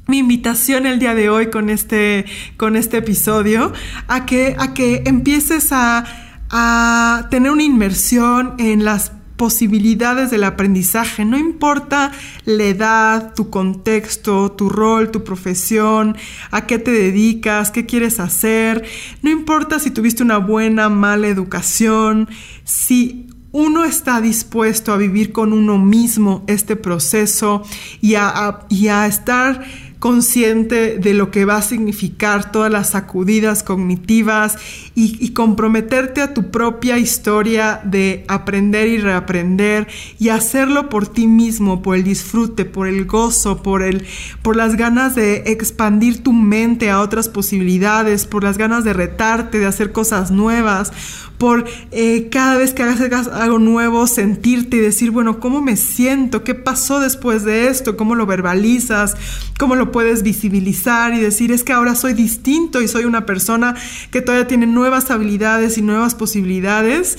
mi 0.06 0.20
invitación 0.20 0.86
el 0.86 1.00
día 1.00 1.16
de 1.16 1.30
hoy 1.30 1.50
con 1.50 1.72
este, 1.72 2.26
con 2.58 2.76
este 2.76 2.98
episodio, 2.98 3.74
a 4.08 4.28
que, 4.28 4.56
a 4.60 4.76
que 4.76 5.02
empieces 5.08 5.70
a, 5.72 6.06
a 6.52 7.28
tener 7.32 7.52
una 7.52 7.64
inmersión 7.64 8.54
en 8.60 8.86
las 8.86 9.12
posibilidades 9.38 10.32
del 10.32 10.44
aprendizaje, 10.44 11.24
no 11.24 11.38
importa 11.38 12.12
la 12.46 12.64
edad, 12.64 13.34
tu 13.36 13.50
contexto, 13.50 14.52
tu 14.52 14.68
rol, 14.68 15.12
tu 15.12 15.24
profesión, 15.24 16.18
a 16.52 16.66
qué 16.66 16.80
te 16.80 16.92
dedicas, 16.92 17.72
qué 17.72 17.86
quieres 17.86 18.20
hacer, 18.20 18.84
no 19.22 19.30
importa 19.30 19.80
si 19.80 19.92
tuviste 19.92 20.24
una 20.24 20.38
buena, 20.38 20.90
mala 20.90 21.28
educación, 21.28 22.28
si 22.64 23.28
uno 23.52 23.86
está 23.86 24.22
dispuesto 24.22 24.92
a 24.92 24.98
vivir 24.98 25.32
con 25.32 25.54
uno 25.54 25.78
mismo 25.78 26.44
este 26.48 26.76
proceso 26.76 27.64
y 28.02 28.16
a, 28.16 28.60
y 28.70 28.88
a 28.90 29.08
estar 29.08 29.64
consciente 30.00 31.00
de 31.00 31.14
lo 31.14 31.32
que 31.32 31.46
va 31.46 31.58
a 31.58 31.62
significar 31.62 32.52
todas 32.52 32.72
las 32.72 32.92
sacudidas 32.92 33.64
cognitivas 33.64 34.58
y, 34.94 35.28
comprometerte 35.38 36.22
a 36.22 36.34
tu 36.34 36.50
propia 36.50 36.98
historia 36.98 37.80
de 37.84 38.26
aprender 38.28 38.88
y 38.88 38.98
reaprender 38.98 39.88
y 40.18 40.30
hacerlo 40.30 40.90
por 40.90 41.08
ti 41.08 41.28
mismo, 41.28 41.84
por 41.84 41.96
el 41.96 42.04
disfrute, 42.04 42.66
por 42.66 42.88
el 42.88 43.06
gozo, 43.06 43.62
por, 43.62 43.84
el, 43.84 44.06
por 44.42 44.56
las 44.56 44.76
ganas 44.76 45.14
de 45.14 45.44
expandir 45.46 46.24
tu 46.24 46.34
mente 46.34 46.90
a 46.90 47.02
otras 47.02 47.30
posibilidades, 47.30 48.26
por 48.26 48.44
las 48.44 48.58
ganas 48.58 48.84
de 48.84 48.94
retarte, 48.94 49.60
de 49.60 49.68
hacer 49.68 49.92
cosas 49.92 50.32
nuevas, 50.32 50.92
por 51.38 51.66
eh, 51.92 52.30
cada 52.32 52.58
vez 52.58 52.74
que 52.74 52.84
hagas 52.84 53.28
algo 53.28 53.60
nuevo 53.60 54.08
sentirte 54.08 54.78
y 54.78 54.80
decir, 54.80 55.12
bueno, 55.12 55.40
¿cómo 55.40 55.62
me 55.62 55.78
siento? 55.78 56.44
¿Qué 56.44 56.56
pasó 56.56 57.00
después 57.00 57.44
de 57.44 57.68
esto? 57.68 57.96
¿Cómo 57.96 58.16
lo 58.16 58.26
verbalizas? 58.26 59.16
¿Cómo 59.60 59.76
lo 59.76 59.87
puedes 59.92 60.24
visibilizar 60.24 61.14
y 61.14 61.20
decir, 61.20 61.52
es 61.52 61.64
que 61.64 61.74
ahora 61.74 61.96
soy 61.96 62.14
distinto 62.14 62.82
y 62.82 62.88
soy 62.88 63.06
una 63.06 63.26
persona 63.26 63.76
que 64.12 64.22
todavía 64.22 64.48
tiene 64.48 64.68
nuevas 64.68 65.12
habilidades 65.12 65.78
y 65.78 65.82
nuevas 65.82 66.16
posibilidades? 66.16 67.18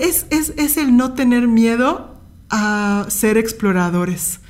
Es, 0.00 0.26
es 0.30 0.76
el 0.76 0.96
no 0.96 1.14
tener 1.14 1.48
miedo 1.48 2.20
a 2.50 3.06
ser 3.08 3.38
exploradores 3.38 4.40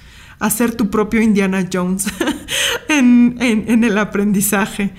a 0.43 0.51
ser 0.51 0.75
tu 0.75 0.91
propio 0.91 1.23
Indiana 1.23 1.69
Jones 1.73 2.07
en, 2.89 3.37
en, 3.39 3.85
el 3.85 3.97
aprendizaje. 3.97 4.93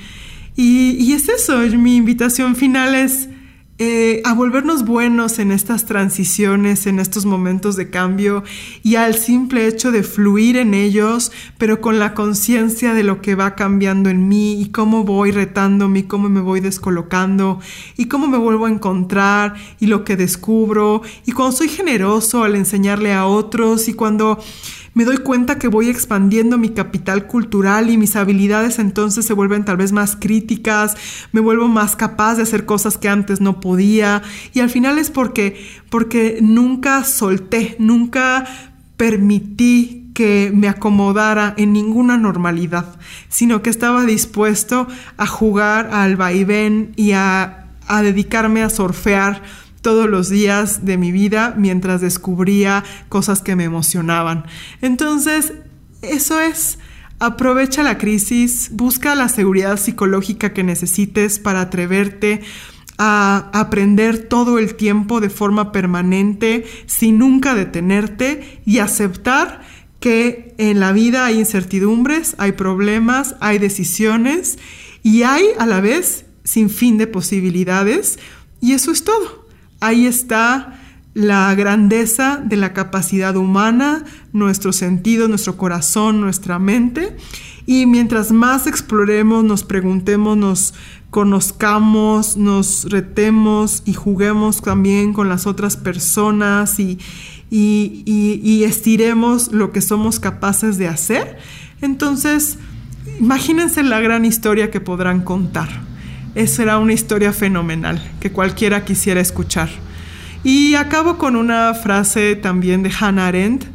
Y, 0.55 0.91
y, 0.91 1.11
es 1.11 1.27
eso, 1.27 1.57
mi 1.77 1.97
invitación 1.97 2.55
final 2.55 2.95
es 2.95 3.27
eh, 3.79 4.21
a 4.23 4.35
volvernos 4.35 4.85
buenos 4.85 5.39
en 5.39 5.51
estas 5.51 5.85
transiciones, 5.85 6.85
en 6.85 6.99
estos 6.99 7.25
momentos 7.25 7.75
de 7.75 7.89
cambio 7.89 8.43
y 8.83 8.97
al 8.97 9.15
simple 9.15 9.65
hecho 9.65 9.91
de 9.91 10.03
fluir 10.03 10.57
en 10.57 10.75
ellos, 10.75 11.31
pero 11.57 11.81
con 11.81 11.97
la 11.97 12.13
conciencia 12.13 12.93
de 12.93 13.01
lo 13.01 13.19
que 13.19 13.33
va 13.33 13.55
cambiando 13.55 14.11
en 14.11 14.27
mí 14.27 14.61
y 14.61 14.69
cómo 14.69 15.03
voy 15.03 15.31
retándome 15.31 15.99
y 15.99 16.03
cómo 16.03 16.29
me 16.29 16.39
voy 16.39 16.59
descolocando 16.59 17.59
y 17.97 18.05
cómo 18.05 18.27
me 18.27 18.37
vuelvo 18.37 18.67
a 18.67 18.69
encontrar 18.69 19.55
y 19.79 19.87
lo 19.87 20.03
que 20.03 20.17
descubro. 20.17 21.01
Y 21.25 21.31
cuando 21.31 21.57
soy 21.57 21.67
generoso 21.67 22.43
al 22.43 22.55
enseñarle 22.55 23.11
a 23.13 23.25
otros 23.25 23.87
y 23.87 23.93
cuando 23.93 24.37
me 24.93 25.05
doy 25.05 25.17
cuenta 25.17 25.57
que 25.57 25.67
voy 25.67 25.89
expandiendo 25.89 26.57
mi 26.57 26.69
capital 26.69 27.27
cultural 27.27 27.89
y 27.89 27.97
mis 27.97 28.15
habilidades 28.15 28.79
entonces 28.79 29.25
se 29.25 29.33
vuelven 29.33 29.65
tal 29.65 29.77
vez 29.77 29.91
más 29.91 30.15
críticas, 30.15 30.95
me 31.31 31.41
vuelvo 31.41 31.67
más 31.67 31.95
capaz 31.95 32.35
de 32.35 32.43
hacer 32.43 32.65
cosas 32.65 32.97
que 32.97 33.09
antes 33.09 33.41
no 33.41 33.59
podía. 33.59 34.21
Y 34.53 34.59
al 34.59 34.69
final 34.69 34.99
es 34.99 35.09
porque 35.09 35.67
porque 35.89 36.39
nunca 36.41 37.03
solté, 37.03 37.75
nunca 37.79 38.45
permití 38.97 40.03
que 40.13 40.51
me 40.53 40.69
acomodara 40.69 41.53
en 41.57 41.73
ninguna 41.73 42.17
normalidad, 42.17 42.85
sino 43.29 43.61
que 43.61 43.69
estaba 43.69 44.05
dispuesto 44.05 44.87
a 45.17 45.25
jugar 45.25 45.89
al 45.91 46.15
vaivén 46.15 46.93
y 46.95 47.13
a, 47.13 47.59
dedicarme 48.01 48.63
a 48.63 48.69
surfear 48.69 49.41
todos 49.83 50.09
los 50.09 50.29
días 50.29 50.85
de 50.85 50.97
mi 50.97 51.11
vida 51.11 51.53
mientras 51.55 52.01
descubría 52.01 52.83
cosas 53.09 53.43
que 53.43 53.55
me 53.55 53.65
emocionaban. 53.65 54.45
Entonces, 54.81 55.53
eso 56.01 56.39
es... 56.39 56.79
Aprovecha 57.19 57.83
la 57.83 57.97
crisis, 57.97 58.71
busca 58.73 59.15
la 59.15 59.29
seguridad 59.29 59.77
psicológica 59.77 60.51
que 60.51 60.63
necesites 60.63 61.39
para 61.39 61.61
atreverte 61.61 62.41
a 62.97 63.49
aprender 63.53 64.27
todo 64.27 64.59
el 64.59 64.75
tiempo 64.75 65.21
de 65.21 65.29
forma 65.29 65.71
permanente, 65.71 66.65
sin 66.85 67.19
nunca 67.19 67.53
detenerte 67.53 68.61
y 68.65 68.79
aceptar 68.79 69.61
que 70.01 70.53
en 70.57 70.81
la 70.81 70.91
vida 70.91 71.25
hay 71.25 71.39
incertidumbres, 71.39 72.35
hay 72.39 72.53
problemas, 72.53 73.35
hay 73.39 73.57
decisiones 73.57 74.59
y 75.01 75.23
hay 75.23 75.45
a 75.59 75.65
la 75.65 75.79
vez 75.79 76.25
sin 76.43 76.69
fin 76.69 76.97
de 76.97 77.07
posibilidades 77.07 78.19
y 78.59 78.73
eso 78.73 78.91
es 78.91 79.05
todo. 79.05 79.42
Ahí 79.83 80.05
está 80.05 80.79
la 81.13 81.53
grandeza 81.55 82.41
de 82.41 82.55
la 82.55 82.71
capacidad 82.71 83.35
humana, 83.35 84.05
nuestro 84.31 84.71
sentido, 84.71 85.27
nuestro 85.27 85.57
corazón, 85.57 86.21
nuestra 86.21 86.57
mente. 86.57 87.17
Y 87.65 87.85
mientras 87.85 88.31
más 88.31 88.65
exploremos, 88.65 89.43
nos 89.43 89.65
preguntemos, 89.65 90.37
nos 90.37 90.73
conozcamos, 91.09 92.37
nos 92.37 92.85
retemos 92.89 93.83
y 93.85 93.93
juguemos 93.93 94.61
también 94.61 95.11
con 95.11 95.27
las 95.27 95.47
otras 95.47 95.75
personas 95.75 96.79
y, 96.79 96.97
y 97.49 98.63
estiremos 98.63 99.51
lo 99.51 99.73
que 99.73 99.81
somos 99.81 100.21
capaces 100.21 100.77
de 100.77 100.87
hacer, 100.87 101.37
entonces 101.81 102.57
imagínense 103.19 103.83
la 103.83 103.99
gran 103.99 104.23
historia 104.23 104.71
que 104.71 104.79
podrán 104.79 105.21
contar. 105.21 105.92
Esa 106.35 106.63
era 106.63 106.79
una 106.79 106.93
historia 106.93 107.31
fenomenal 107.33 108.01
que 108.19 108.31
cualquiera 108.31 108.85
quisiera 108.85 109.21
escuchar. 109.21 109.69
Y 110.43 110.75
acabo 110.75 111.17
con 111.17 111.35
una 111.35 111.73
frase 111.73 112.35
también 112.35 112.83
de 112.83 112.91
Hannah 112.91 113.27
Arendt 113.27 113.65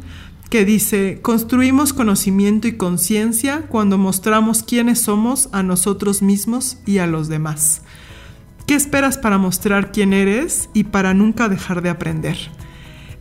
que 0.49 0.65
dice, 0.65 1.19
construimos 1.21 1.93
conocimiento 1.93 2.67
y 2.67 2.73
conciencia 2.73 3.61
cuando 3.69 3.97
mostramos 3.97 4.63
quiénes 4.63 4.99
somos 4.99 5.47
a 5.51 5.61
nosotros 5.63 6.21
mismos 6.21 6.79
y 6.85 6.97
a 6.97 7.07
los 7.07 7.27
demás. 7.27 7.83
¿Qué 8.65 8.75
esperas 8.75 9.17
para 9.17 9.37
mostrar 9.37 9.91
quién 9.91 10.11
eres 10.11 10.69
y 10.73 10.85
para 10.85 11.13
nunca 11.13 11.49
dejar 11.49 11.81
de 11.81 11.89
aprender? 11.89 12.37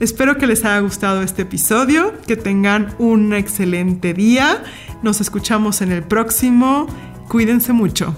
Espero 0.00 0.38
que 0.38 0.46
les 0.46 0.64
haya 0.64 0.78
gustado 0.80 1.22
este 1.22 1.42
episodio, 1.42 2.14
que 2.26 2.36
tengan 2.36 2.94
un 2.98 3.34
excelente 3.34 4.14
día. 4.14 4.62
Nos 5.02 5.20
escuchamos 5.20 5.80
en 5.80 5.90
el 5.90 6.02
próximo. 6.02 6.86
Cuídense 7.28 7.72
mucho. 7.72 8.14